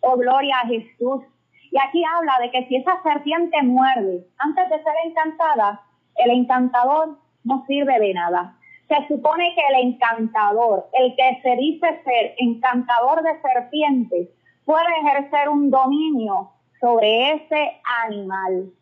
Oh, 0.00 0.16
gloria 0.16 0.56
a 0.60 0.66
Jesús. 0.66 1.22
Y 1.70 1.78
aquí 1.78 2.04
habla 2.04 2.38
de 2.42 2.50
que 2.50 2.66
si 2.68 2.76
esa 2.76 3.02
serpiente 3.02 3.62
muerde 3.62 4.26
antes 4.36 4.68
de 4.68 4.82
ser 4.82 4.94
encantada, 5.06 5.80
el 6.16 6.30
encantador 6.30 7.18
no 7.44 7.64
sirve 7.66 7.98
de 7.98 8.12
nada. 8.12 8.58
Se 8.88 9.08
supone 9.08 9.54
que 9.54 9.62
el 9.74 9.86
encantador, 9.86 10.90
el 10.92 11.16
que 11.16 11.40
se 11.42 11.56
dice 11.56 12.02
ser 12.04 12.34
encantador 12.36 13.22
de 13.22 13.40
serpientes, 13.40 14.28
puede 14.66 14.88
ejercer 15.00 15.48
un 15.48 15.70
dominio 15.70 16.50
sobre 16.82 17.34
ese 17.34 17.80
animal. 18.04 18.72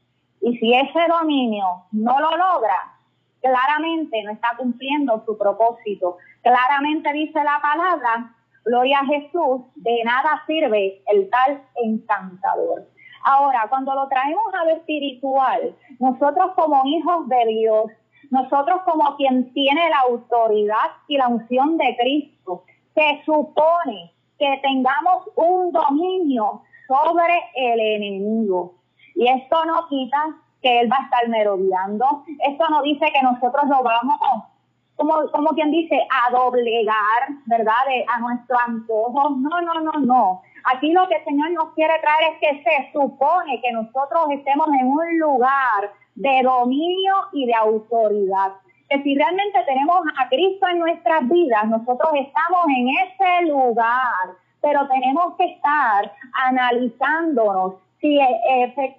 Y 0.40 0.56
si 0.56 0.74
ese 0.74 1.00
dominio 1.06 1.66
no 1.92 2.18
lo 2.18 2.30
logra, 2.30 2.96
claramente 3.42 4.22
no 4.24 4.32
está 4.32 4.56
cumpliendo 4.56 5.22
su 5.26 5.36
propósito. 5.36 6.16
Claramente 6.42 7.12
dice 7.12 7.44
la 7.44 7.60
palabra, 7.60 8.34
gloria 8.64 9.00
a 9.00 9.04
Jesús, 9.04 9.62
de 9.76 10.02
nada 10.02 10.42
sirve 10.46 11.02
el 11.08 11.28
tal 11.28 11.62
encantador. 11.84 12.88
Ahora, 13.22 13.66
cuando 13.68 13.94
lo 13.94 14.08
traemos 14.08 14.54
a 14.54 14.64
lo 14.64 14.70
espiritual, 14.76 15.76
nosotros 15.98 16.52
como 16.56 16.80
hijos 16.86 17.28
de 17.28 17.46
Dios, 17.48 17.84
nosotros 18.30 18.80
como 18.86 19.14
quien 19.16 19.52
tiene 19.52 19.90
la 19.90 20.00
autoridad 20.08 20.90
y 21.06 21.18
la 21.18 21.28
unción 21.28 21.76
de 21.76 21.94
Cristo, 22.00 22.64
se 22.94 23.22
supone 23.26 24.14
que 24.38 24.58
tengamos 24.62 25.28
un 25.36 25.70
dominio 25.70 26.62
sobre 26.90 27.34
el 27.54 27.78
enemigo. 27.78 28.74
Y 29.14 29.28
esto 29.28 29.64
no 29.64 29.86
quita 29.88 30.36
que 30.60 30.80
Él 30.80 30.90
va 30.90 30.96
a 30.96 31.04
estar 31.04 31.28
merodeando. 31.28 32.24
Esto 32.44 32.64
no 32.68 32.82
dice 32.82 33.06
que 33.12 33.22
nosotros 33.22 33.62
lo 33.68 33.82
vamos, 33.82 34.18
como, 34.96 35.30
como 35.30 35.50
quien 35.50 35.70
dice, 35.70 35.96
a 36.10 36.30
doblegar, 36.32 37.28
¿verdad? 37.46 37.86
a 38.08 38.18
nuestro 38.18 38.58
antojo. 38.58 39.30
No, 39.30 39.60
no, 39.60 39.74
no, 39.80 39.92
no. 40.00 40.42
Aquí 40.64 40.92
lo 40.92 41.08
que 41.08 41.16
el 41.16 41.24
Señor 41.24 41.52
nos 41.52 41.72
quiere 41.74 41.94
traer 42.00 42.32
es 42.32 42.40
que 42.40 42.62
se 42.64 42.92
supone 42.92 43.60
que 43.62 43.72
nosotros 43.72 44.26
estemos 44.30 44.66
en 44.68 44.88
un 44.88 45.18
lugar 45.18 45.92
de 46.16 46.42
dominio 46.42 47.14
y 47.32 47.46
de 47.46 47.54
autoridad. 47.54 48.52
Que 48.88 49.02
si 49.02 49.14
realmente 49.14 49.62
tenemos 49.64 50.02
a 50.18 50.28
Cristo 50.28 50.66
en 50.66 50.80
nuestras 50.80 51.28
vidas, 51.28 51.66
nosotros 51.68 52.10
estamos 52.14 52.64
en 52.76 52.88
ese 52.88 53.46
lugar, 53.46 54.34
pero 54.60 54.86
tenemos 54.88 55.34
que 55.36 55.44
estar 55.44 56.12
analizándonos 56.32 57.74
si 58.00 58.18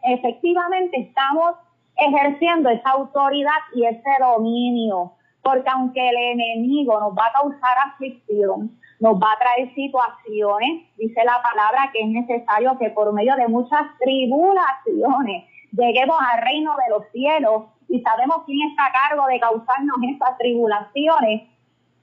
efectivamente 0.04 1.00
estamos 1.00 1.56
ejerciendo 1.98 2.70
esa 2.70 2.92
autoridad 2.92 3.62
y 3.74 3.86
ese 3.86 4.10
dominio, 4.20 5.14
porque 5.44 5.70
aunque 5.70 6.10
el 6.10 6.16
enemigo 6.18 7.00
nos 7.00 7.14
va 7.14 7.28
a 7.28 7.34
causar 7.34 7.78
aflicción, 7.88 8.78
nos 9.00 9.16
va 9.16 9.34
a 9.34 9.40
traer 9.40 9.74
situaciones, 9.74 10.84
dice 10.98 11.24
la 11.26 11.42
palabra 11.42 11.90
que 11.92 12.02
es 12.02 12.08
necesario 12.08 12.78
que 12.78 12.92
por 12.92 13.12
medio 13.14 13.36
de 13.36 13.48
muchas 13.48 13.82
tribulaciones 14.00 15.46
lleguemos 15.72 16.18
al 16.32 16.42
reino 16.44 16.76
de 16.76 16.90
los 16.90 17.12
cielos 17.12 17.64
y 17.90 18.02
sabemos 18.02 18.44
quién 18.46 18.70
está 18.70 18.86
a 18.86 18.92
cargo 18.92 19.26
de 19.28 19.40
causarnos 19.40 19.98
esas 20.08 20.38
tribulaciones, 20.38 21.44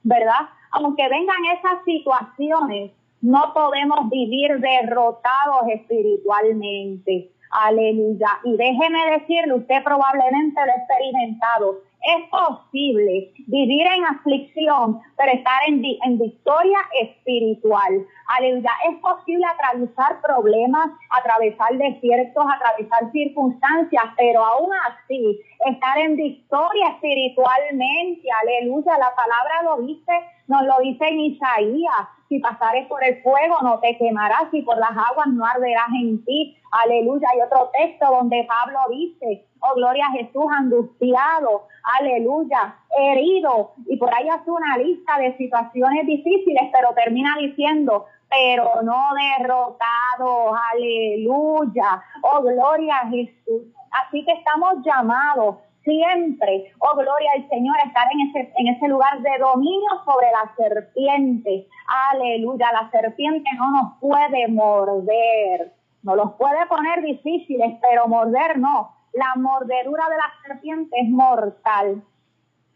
¿verdad? 0.03 0.49
Aunque 0.71 1.07
vengan 1.07 1.45
esas 1.57 1.83
situaciones, 1.85 2.91
No 3.21 3.53
podemos 3.53 4.09
vivir 4.09 4.59
derrotados 4.59 5.67
espiritualmente. 5.73 7.31
Aleluya. 7.51 8.39
Y 8.43 8.55
déjeme 8.55 9.19
decirle, 9.19 9.55
usted 9.55 9.83
probablemente 9.83 10.61
lo 10.65 10.71
ha 10.71 10.75
experimentado. 10.75 11.79
Es 12.01 12.29
posible 12.29 13.33
vivir 13.47 13.85
en 13.85 14.05
aflicción, 14.05 15.01
pero 15.17 15.33
estar 15.33 15.67
en, 15.67 15.83
en, 16.05 16.17
victoria 16.17 16.77
espiritual. 17.01 18.05
Aleluya. 18.37 18.71
Es 18.89 18.99
posible 18.99 19.45
atravesar 19.45 20.21
problemas, 20.21 20.91
atravesar 21.09 21.75
desiertos, 21.77 22.45
atravesar 22.55 23.11
circunstancias, 23.11 24.03
pero 24.15 24.45
aún 24.45 24.69
así 24.87 25.41
estar 25.65 25.97
en 25.97 26.15
victoria 26.15 26.87
espiritualmente. 26.89 28.29
Aleluya. 28.43 28.97
La 28.97 29.13
palabra 29.13 29.63
lo 29.63 29.85
dice, 29.85 30.13
nos 30.47 30.63
lo 30.63 30.79
dice 30.79 31.05
en 31.05 31.19
Isaías 31.19 32.07
si 32.29 32.39
pasares 32.39 32.87
por 32.87 33.03
el 33.03 33.21
fuego 33.23 33.55
no 33.63 33.79
te 33.79 33.97
quemarás, 33.97 34.53
y 34.53 34.61
por 34.61 34.77
las 34.77 34.91
aguas 34.91 35.27
no 35.27 35.43
arderás 35.45 35.89
en 35.99 36.23
ti. 36.23 36.55
Aleluya. 36.71 37.27
Hay 37.33 37.41
otro 37.41 37.71
texto 37.73 38.05
donde 38.05 38.47
Pablo 38.47 38.79
dice, 38.91 39.47
oh 39.59 39.73
gloria 39.73 40.05
a 40.05 40.11
Jesús, 40.11 40.45
angustiado, 40.55 41.67
aleluya, 41.99 42.75
herido. 42.99 43.73
Y 43.87 43.97
por 43.97 44.13
ahí 44.13 44.29
hace 44.29 44.51
una 44.51 44.77
lista 44.77 45.17
de 45.17 45.35
situaciones 45.37 46.05
difíciles, 46.05 46.69
pero 46.71 46.93
termina 46.93 47.35
diciendo, 47.39 48.05
pero 48.29 48.83
no 48.83 49.09
derrotado, 49.39 50.53
aleluya. 50.71 52.03
Oh 52.21 52.43
gloria 52.43 52.97
a 52.97 53.09
Jesús. 53.09 53.63
Así 53.91 54.23
que 54.23 54.33
estamos 54.33 54.85
llamados 54.85 55.55
siempre, 55.89 56.71
oh 56.77 56.95
gloria 56.95 57.31
al 57.35 57.49
Señor, 57.49 57.75
estar 57.83 58.07
en 58.11 58.67
ese, 58.67 58.87
lugar 58.87 59.19
de 59.21 59.37
dominio 59.39 59.89
sobre 60.05 60.27
la 60.31 60.53
serpiente. 60.55 61.67
Aleluya, 62.11 62.71
la 62.71 62.91
serpiente 62.91 63.49
no 63.57 63.71
nos 63.71 63.99
puede 63.99 64.47
morder, 64.49 65.73
no 66.03 66.15
los 66.15 66.33
puede 66.33 66.63
poner 66.67 67.01
difíciles, 67.01 67.79
pero 67.81 68.07
morder 68.07 68.59
no. 68.59 68.91
La 69.13 69.33
mordedura 69.35 70.03
de 70.09 70.15
la 70.15 70.31
serpiente 70.45 70.95
es 71.01 71.09
mortal. 71.09 72.03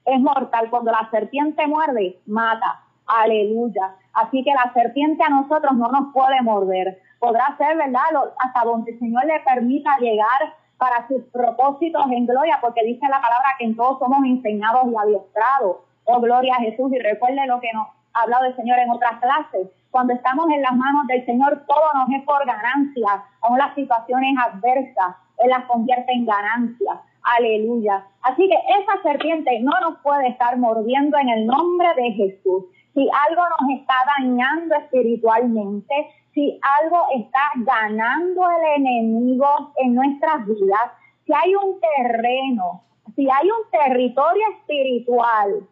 Es 0.06 0.20
mortal. 0.20 0.70
Cuando 0.72 0.92
la 0.92 1.08
serpiente 1.12 1.68
muerde, 1.68 2.20
mata. 2.26 2.82
Aleluya. 3.06 3.96
Así 4.14 4.44
que 4.44 4.52
la 4.52 4.74
serpiente 4.74 5.24
a 5.24 5.30
nosotros 5.30 5.74
no 5.76 5.90
nos 5.90 6.12
puede 6.12 6.42
morder. 6.42 7.00
Podrá 7.20 7.56
ser, 7.58 7.78
¿verdad? 7.78 8.02
hasta 8.40 8.66
donde 8.66 8.92
el 8.92 9.00
Señor 9.00 9.26
le 9.26 9.40
permita 9.42 9.98
llegar 10.00 10.56
para 10.84 11.08
sus 11.08 11.24
propósitos 11.32 12.04
en 12.12 12.26
gloria, 12.26 12.60
porque 12.60 12.84
dice 12.84 13.08
la 13.08 13.22
palabra 13.22 13.56
que 13.58 13.64
en 13.64 13.76
todos 13.78 14.00
somos 14.00 14.20
enseñados 14.26 14.84
y 14.92 14.96
adiestrados. 14.98 15.78
Oh, 16.04 16.20
gloria 16.20 16.56
a 16.56 16.62
Jesús. 16.62 16.92
Y 16.92 17.00
recuerde 17.00 17.48
lo 17.48 17.62
que 17.62 17.72
nos 17.72 17.88
ha 18.14 18.24
hablado 18.24 18.44
el 18.44 18.56
Señor 18.58 18.80
en 18.80 18.92
otras 18.92 19.22
clases. 19.22 19.70
Cuando 19.92 20.14
estamos 20.14 20.50
en 20.52 20.62
las 20.62 20.76
manos 20.76 21.08
del 21.08 21.26
Señor, 21.26 21.64
todo 21.66 21.94
nos 21.94 22.10
es 22.10 22.22
por 22.26 22.46
ganancia. 22.46 23.24
Aún 23.44 23.60
las 23.60 23.74
situaciones 23.76 24.36
adversas, 24.38 25.16
Él 25.38 25.52
las 25.52 25.64
convierte 25.64 26.12
en 26.12 26.26
ganancia. 26.26 27.00
Aleluya. 27.38 28.04
Así 28.22 28.50
que 28.50 28.56
esa 28.56 29.02
serpiente 29.04 29.62
no 29.62 29.72
nos 29.80 30.00
puede 30.00 30.28
estar 30.28 30.58
mordiendo 30.58 31.18
en 31.18 31.30
el 31.30 31.48
nombre 31.48 31.88
de 31.96 32.12
Jesús. 32.12 32.66
Si 32.94 33.08
algo 33.30 33.42
nos 33.58 33.80
está 33.80 33.96
dañando 34.20 34.76
espiritualmente, 34.76 35.96
si 36.34 36.60
algo 36.62 37.06
está 37.16 37.52
ganando 37.58 38.42
el 38.50 38.82
enemigo 38.82 39.48
en 39.78 39.94
nuestras 39.94 40.46
vidas, 40.48 40.92
si 41.26 41.34
hay 41.34 41.56
un 41.56 41.80
terreno, 41.80 42.84
si 43.16 43.30
hay 43.30 43.50
un 43.50 43.70
territorio 43.72 44.44
espiritual, 44.58 45.68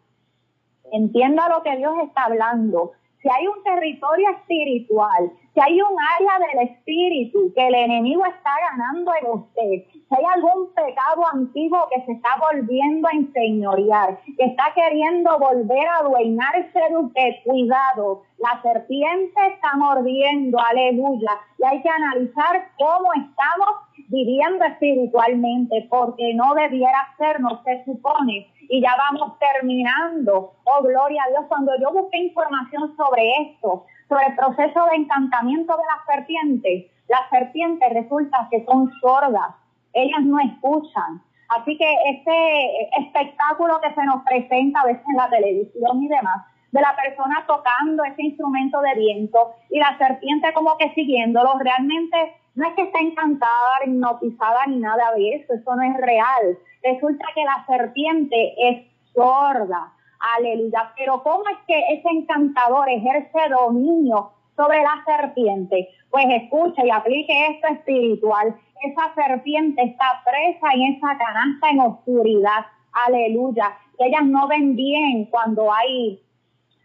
entienda 0.92 1.48
lo 1.48 1.62
que 1.62 1.76
Dios 1.76 1.94
está 2.04 2.24
hablando, 2.24 2.92
si 3.20 3.28
hay 3.28 3.46
un 3.46 3.62
territorio 3.64 4.30
espiritual, 4.30 5.32
si 5.54 5.60
hay 5.60 5.80
un 5.82 5.96
área 6.18 6.46
del 6.46 6.68
espíritu 6.68 7.52
que 7.54 7.66
el 7.66 7.74
enemigo 7.74 8.24
está 8.24 8.50
ganando 8.70 9.12
en 9.20 9.30
usted, 9.30 9.84
si 9.92 10.14
hay 10.16 10.24
algún 10.34 10.72
pecado 10.72 11.26
antiguo 11.32 11.88
que 11.94 12.02
se 12.06 12.12
está 12.12 12.30
volviendo 12.40 13.06
a 13.08 13.12
enseñorear, 13.12 14.18
que 14.36 14.44
está 14.44 14.72
queriendo 14.74 15.38
volver 15.38 15.86
a 15.86 15.98
adueñarse 15.98 16.80
de 16.88 16.96
usted, 16.96 17.30
cuidado, 17.44 18.22
la 18.38 18.62
serpiente 18.62 19.46
está 19.48 19.76
mordiendo, 19.76 20.58
aleluya, 20.58 21.32
y 21.58 21.64
hay 21.64 21.82
que 21.82 21.88
analizar 21.88 22.68
cómo 22.78 23.12
estamos 23.12 23.88
viviendo 24.08 24.64
espiritualmente, 24.64 25.86
porque 25.90 26.32
no 26.34 26.54
debiera 26.54 27.14
ser, 27.18 27.40
no 27.40 27.62
se 27.62 27.84
supone 27.84 28.48
y 28.68 28.80
ya 28.80 28.96
vamos 28.96 29.38
terminando. 29.38 30.54
Oh, 30.64 30.82
gloria 30.82 31.22
a 31.24 31.30
Dios. 31.30 31.44
Cuando 31.48 31.72
yo 31.78 31.92
busqué 31.92 32.18
información 32.18 32.96
sobre 32.96 33.30
esto, 33.42 33.84
sobre 34.12 34.26
el 34.26 34.36
proceso 34.36 34.84
de 34.90 34.96
encantamiento 34.96 35.74
de 35.74 35.84
las 35.84 36.04
serpientes, 36.04 36.90
las 37.08 37.30
serpientes 37.30 37.88
resulta 37.94 38.46
que 38.50 38.62
son 38.66 38.92
sordas. 39.00 39.54
Ellas 39.94 40.22
no 40.22 40.38
escuchan. 40.38 41.22
Así 41.48 41.78
que 41.78 41.86
este 42.10 43.00
espectáculo 43.00 43.80
que 43.80 43.94
se 43.94 44.04
nos 44.04 44.22
presenta 44.24 44.80
a 44.80 44.86
veces 44.86 45.02
en 45.08 45.16
la 45.16 45.30
televisión 45.30 46.02
y 46.02 46.08
demás, 46.08 46.44
de 46.72 46.80
la 46.80 46.94
persona 46.94 47.44
tocando 47.46 48.04
ese 48.04 48.22
instrumento 48.22 48.80
de 48.80 48.94
viento 48.94 49.54
y 49.70 49.78
la 49.78 49.96
serpiente 49.96 50.52
como 50.52 50.76
que 50.76 50.92
siguiéndolo, 50.94 51.58
realmente 51.58 52.34
no 52.54 52.66
es 52.66 52.74
que 52.74 52.82
esté 52.82 53.00
encantada, 53.00 53.84
hipnotizada 53.84 54.66
ni 54.66 54.76
nada 54.78 55.12
de 55.14 55.36
eso, 55.36 55.54
eso 55.54 55.74
no 55.74 55.82
es 55.82 55.96
real. 55.98 56.58
Resulta 56.82 57.26
que 57.34 57.44
la 57.44 57.64
serpiente 57.66 58.54
es 58.58 58.86
sorda, 59.14 59.92
aleluya. 60.36 60.92
Pero 60.96 61.22
¿cómo 61.22 61.44
es 61.48 61.58
que 61.66 61.78
ese 61.94 62.08
encantador 62.08 62.88
ejerce 62.88 63.48
dominio 63.50 64.30
sobre 64.56 64.82
la 64.82 65.02
serpiente? 65.04 65.88
Pues 66.10 66.26
escuche 66.30 66.86
y 66.86 66.90
aplique 66.90 67.46
esto 67.48 67.68
espiritual. 67.68 68.54
Esa 68.82 69.14
serpiente 69.14 69.82
está 69.82 70.22
presa 70.24 70.74
en 70.74 70.94
esa 70.94 71.16
canasta 71.16 71.70
en 71.70 71.80
oscuridad, 71.80 72.66
aleluya. 72.92 73.76
Ellas 73.98 74.24
no 74.24 74.48
ven 74.48 74.74
bien 74.74 75.26
cuando 75.26 75.72
hay 75.72 76.20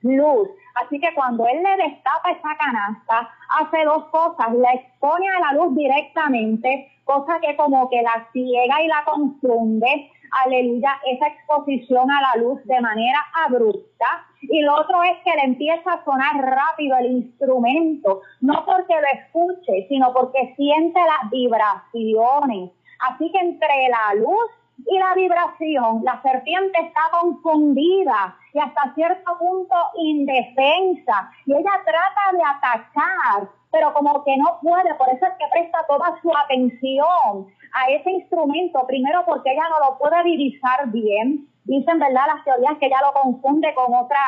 luz. 0.01 0.49
Así 0.75 0.99
que 0.99 1.13
cuando 1.15 1.47
él 1.47 1.63
le 1.63 1.83
destapa 1.89 2.31
esa 2.31 2.55
canasta, 2.57 3.29
hace 3.49 3.83
dos 3.83 4.05
cosas. 4.05 4.53
La 4.53 4.73
expone 4.73 5.27
a 5.27 5.39
la 5.39 5.53
luz 5.53 5.75
directamente, 5.75 6.91
cosa 7.03 7.39
que 7.39 7.55
como 7.55 7.89
que 7.89 8.01
la 8.01 8.27
ciega 8.31 8.81
y 8.83 8.87
la 8.87 9.03
confunde. 9.05 10.11
Aleluya, 10.45 10.99
esa 11.05 11.27
exposición 11.27 12.09
a 12.11 12.21
la 12.21 12.41
luz 12.41 12.63
de 12.65 12.79
manera 12.81 13.19
abrupta. 13.45 14.25
Y 14.41 14.61
lo 14.61 14.75
otro 14.75 15.01
es 15.03 15.17
que 15.23 15.35
le 15.35 15.43
empieza 15.43 15.93
a 15.93 16.03
sonar 16.03 16.35
rápido 16.37 16.97
el 16.97 17.11
instrumento, 17.11 18.21
no 18.41 18.65
porque 18.65 18.93
lo 18.93 19.07
escuche, 19.19 19.87
sino 19.89 20.13
porque 20.13 20.53
siente 20.55 20.99
las 20.99 21.29
vibraciones. 21.31 22.71
Así 22.99 23.31
que 23.31 23.39
entre 23.39 23.89
la 23.89 24.15
luz 24.15 24.49
y 24.85 24.97
la 24.99 25.13
vibración, 25.15 26.01
la 26.03 26.21
serpiente 26.21 26.79
está 26.81 27.01
confundida 27.19 28.37
y 28.53 28.59
hasta 28.59 28.93
cierto 28.93 29.37
punto 29.37 29.75
indefensa. 29.97 31.31
Y 31.45 31.53
ella 31.53 31.71
trata 31.85 32.31
de 32.31 32.43
atacar, 32.43 33.49
pero 33.71 33.93
como 33.93 34.23
que 34.23 34.37
no 34.37 34.59
puede, 34.61 34.93
por 34.95 35.09
eso 35.09 35.25
es 35.25 35.33
que 35.37 35.45
presta 35.51 35.85
toda 35.87 36.19
su 36.21 36.31
atención 36.35 37.47
a 37.73 37.89
ese 37.91 38.11
instrumento, 38.11 38.85
primero 38.87 39.23
porque 39.25 39.51
ella 39.51 39.63
no 39.69 39.89
lo 39.89 39.97
puede 39.97 40.23
divisar 40.23 40.87
bien. 40.87 41.47
Dicen, 41.65 41.99
¿verdad? 41.99 42.27
Las 42.33 42.43
teorías 42.45 42.77
que 42.79 42.85
ella 42.85 43.01
lo 43.01 43.21
confunde 43.21 43.73
con 43.73 43.93
otra 43.93 44.19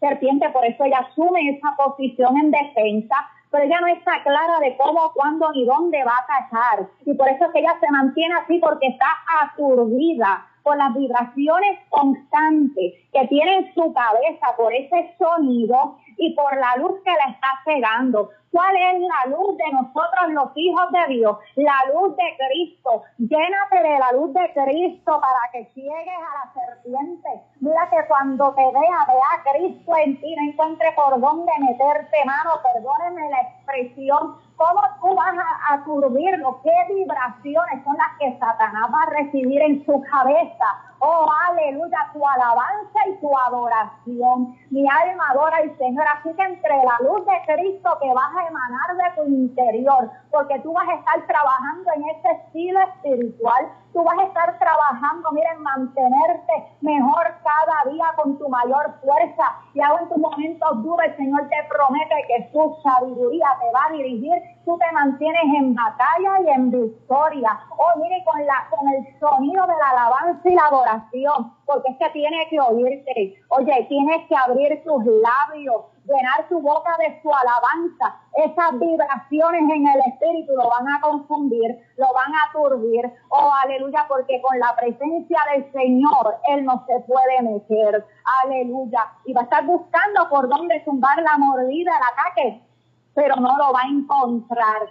serpiente, 0.00 0.48
por 0.50 0.64
eso 0.64 0.84
ella 0.84 1.06
asume 1.08 1.50
esa 1.50 1.76
posición 1.76 2.36
en 2.36 2.50
defensa 2.50 3.14
pero 3.50 3.64
ella 3.64 3.80
no 3.80 3.88
está 3.88 4.22
clara 4.22 4.60
de 4.60 4.76
cómo, 4.76 5.12
cuándo 5.12 5.50
ni 5.52 5.64
dónde 5.64 6.04
va 6.04 6.12
a 6.12 6.22
atacar. 6.22 6.88
Y 7.04 7.14
por 7.14 7.28
eso 7.28 7.46
es 7.46 7.52
que 7.52 7.58
ella 7.58 7.76
se 7.80 7.90
mantiene 7.90 8.34
así 8.34 8.58
porque 8.58 8.86
está 8.86 9.06
aturdida 9.42 10.46
por 10.62 10.76
las 10.76 10.94
vibraciones 10.94 11.78
constantes 11.88 12.94
que 13.12 13.26
tiene 13.28 13.56
en 13.56 13.74
su 13.74 13.92
cabeza, 13.92 14.46
por 14.56 14.72
ese 14.72 15.14
sonido 15.18 15.96
y 16.16 16.34
por 16.34 16.56
la 16.56 16.76
luz 16.76 17.00
que 17.04 17.10
la 17.10 17.32
está 17.32 17.48
cegando. 17.64 18.30
¿Cuál 18.50 18.74
es 18.74 19.00
la 19.00 19.30
luz 19.30 19.56
de 19.56 19.72
nosotros 19.72 20.30
los 20.30 20.50
hijos 20.56 20.90
de 20.90 21.14
Dios? 21.14 21.38
La 21.54 21.84
luz 21.94 22.16
de 22.16 22.24
Cristo. 22.36 23.04
Llénate 23.18 23.76
de 23.80 23.98
la 23.98 24.10
luz 24.12 24.34
de 24.34 24.52
Cristo 24.52 25.20
para 25.20 25.52
que 25.52 25.70
llegues 25.74 26.18
a 26.18 26.46
la 26.46 26.52
serpiente. 26.52 27.28
Mira 27.60 27.88
que 27.90 28.08
cuando 28.08 28.52
te 28.54 28.62
vea, 28.62 29.06
vea 29.06 29.30
a 29.38 29.52
Cristo 29.52 29.92
en 30.04 30.20
ti, 30.20 30.34
no 30.34 30.50
encuentre 30.50 30.92
por 30.96 31.20
dónde 31.20 31.52
meterte 31.60 32.24
mano, 32.24 32.50
perdónenme 32.62 33.30
la 33.30 33.40
expresión. 33.40 34.34
¿Cómo 34.60 34.82
tú 35.00 35.14
vas 35.14 35.34
a 35.38 35.72
aturbirlo? 35.72 36.60
¿Qué 36.62 36.94
vibraciones 36.94 37.82
son 37.82 37.96
las 37.96 38.18
que 38.18 38.38
Satanás 38.38 38.90
va 38.92 39.04
a 39.04 39.22
recibir 39.22 39.62
en 39.62 39.82
su 39.86 40.02
cabeza? 40.02 40.89
Oh, 41.02 41.26
aleluya, 41.48 42.10
tu 42.12 42.26
alabanza 42.26 43.08
y 43.08 43.16
tu 43.20 43.30
adoración. 43.34 44.54
Mi 44.70 44.86
alma 44.86 45.30
adora 45.30 45.56
al 45.56 45.76
Señor. 45.78 46.04
Así 46.06 46.34
que 46.34 46.42
entre 46.42 46.76
la 46.76 46.98
luz 47.00 47.24
de 47.24 47.54
Cristo 47.54 47.96
que 48.02 48.12
vas 48.12 48.36
a 48.36 48.46
emanar 48.46 48.96
de 48.96 49.22
tu 49.22 49.28
interior, 49.28 50.10
porque 50.30 50.58
tú 50.60 50.74
vas 50.74 50.86
a 50.86 50.94
estar 50.96 51.26
trabajando 51.26 51.90
en 51.96 52.04
ese 52.10 52.30
estilo 52.32 52.80
espiritual, 52.80 53.70
Tú 53.92 54.04
vas 54.04 54.16
a 54.18 54.22
estar 54.22 54.56
trabajando, 54.58 55.32
miren, 55.32 55.62
mantenerte 55.62 56.52
mejor 56.80 57.26
cada 57.42 57.90
día 57.90 58.06
con 58.14 58.38
tu 58.38 58.48
mayor 58.48 58.94
fuerza. 59.02 59.44
Y 59.74 59.80
aún 59.80 60.02
en 60.02 60.08
tus 60.08 60.18
momentos 60.18 60.82
duros, 60.84 61.06
el 61.06 61.16
Señor 61.16 61.48
te 61.48 61.56
promete 61.68 62.14
que 62.28 62.50
su 62.52 62.76
sabiduría 62.84 63.48
te 63.60 63.72
va 63.72 63.86
a 63.88 63.92
dirigir. 63.92 64.40
Tú 64.70 64.78
te 64.78 64.92
mantienes 64.92 65.42
en 65.58 65.74
batalla 65.74 66.42
y 66.44 66.50
en 66.50 66.70
victoria. 66.70 67.58
Oh, 67.76 67.98
mire, 67.98 68.22
con, 68.24 68.46
la, 68.46 68.68
con 68.70 68.86
el 68.86 69.18
sonido 69.18 69.66
de 69.66 69.74
la 69.74 69.90
alabanza 69.90 70.48
y 70.48 70.54
la 70.54 70.66
adoración, 70.66 71.52
porque 71.66 71.90
es 71.90 71.98
que 71.98 72.10
tiene 72.10 72.46
que 72.48 72.60
oírte. 72.60 73.34
Oye, 73.48 73.86
tienes 73.88 74.28
que 74.28 74.36
abrir 74.36 74.80
tus 74.84 75.04
labios 75.04 75.86
llenar 76.04 76.48
tu 76.48 76.60
boca 76.60 76.96
de 76.98 77.20
su 77.20 77.30
alabanza. 77.32 78.20
Esas 78.34 78.78
vibraciones 78.78 79.62
en 79.74 79.88
el 79.88 80.00
espíritu 80.06 80.52
lo 80.54 80.70
van 80.70 80.88
a 80.88 81.00
confundir, 81.00 81.78
lo 81.96 82.06
van 82.14 82.32
a 82.32 82.52
turbir. 82.52 83.10
Oh, 83.28 83.50
aleluya, 83.64 84.06
porque 84.08 84.40
con 84.40 84.56
la 84.58 84.74
presencia 84.76 85.38
del 85.52 85.72
Señor 85.72 86.36
Él 86.48 86.64
no 86.64 86.84
se 86.86 87.00
puede 87.00 87.42
meter. 87.42 88.06
Aleluya. 88.44 89.12
Y 89.24 89.32
va 89.32 89.40
a 89.40 89.44
estar 89.44 89.66
buscando 89.66 90.28
por 90.28 90.48
dónde 90.48 90.80
zumbar 90.84 91.20
la 91.22 91.38
mordida, 91.38 91.90
el 91.96 92.04
ataque, 92.12 92.69
pero 93.14 93.36
no 93.36 93.56
lo 93.56 93.72
va 93.72 93.82
a 93.82 93.88
encontrar. 93.88 94.88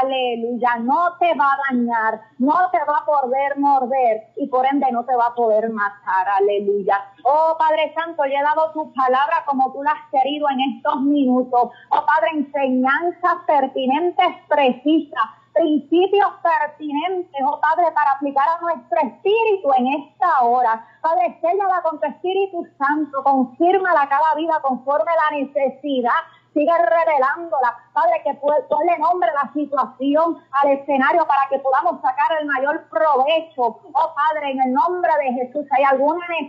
Aleluya, 0.00 0.76
no 0.82 1.16
te 1.18 1.34
va 1.34 1.46
a 1.52 1.58
dañar, 1.68 2.20
no 2.38 2.70
te 2.70 2.78
va 2.88 2.98
a 2.98 3.04
poder 3.04 3.58
morder 3.58 4.28
y 4.36 4.46
por 4.46 4.64
ende 4.66 4.86
no 4.92 5.04
te 5.04 5.16
va 5.16 5.26
a 5.26 5.34
poder 5.34 5.68
matar. 5.70 6.28
Aleluya. 6.28 7.04
Oh 7.24 7.56
Padre 7.58 7.92
Santo, 7.94 8.24
le 8.24 8.36
he 8.36 8.42
dado 8.42 8.70
tu 8.72 8.92
palabra 8.92 9.44
como 9.46 9.72
tú 9.72 9.82
la 9.82 9.90
has 9.90 10.10
querido 10.12 10.48
en 10.50 10.76
estos 10.76 11.00
minutos. 11.00 11.70
Oh 11.90 12.06
Padre, 12.06 12.30
enseñanzas 12.34 13.34
pertinentes, 13.46 14.26
precisas 14.48 15.24
principios 15.54 16.28
pertinentes, 16.42 17.40
oh 17.46 17.60
Padre, 17.60 17.90
para 17.92 18.12
aplicar 18.12 18.46
a 18.48 18.60
nuestro 18.60 18.98
espíritu 19.00 19.72
en 19.76 19.86
esta 20.02 20.42
hora. 20.42 20.84
Padre, 21.00 21.38
séllala 21.40 21.80
con 21.82 22.00
tu 22.00 22.06
Espíritu 22.06 22.66
Santo, 22.76 23.22
confírmala 23.22 24.08
cada 24.08 24.34
vida 24.34 24.60
conforme 24.62 25.12
la 25.14 25.38
necesidad 25.38 26.20
sigue 26.54 26.72
revelándola. 26.72 27.76
Padre, 27.92 28.22
que 28.24 28.34
ponle 28.34 28.98
nombre 28.98 29.28
a 29.28 29.44
la 29.44 29.52
situación, 29.52 30.38
al 30.52 30.70
escenario, 30.70 31.26
para 31.26 31.48
que 31.50 31.58
podamos 31.58 32.00
sacar 32.00 32.40
el 32.40 32.46
mayor 32.46 32.88
provecho. 32.88 33.80
Oh 33.92 34.14
Padre, 34.14 34.52
en 34.52 34.62
el 34.62 34.72
nombre 34.72 35.12
de 35.24 35.32
Jesús, 35.34 35.66
hay 35.76 35.84
alguna 35.84 36.26
necesidad 36.28 36.44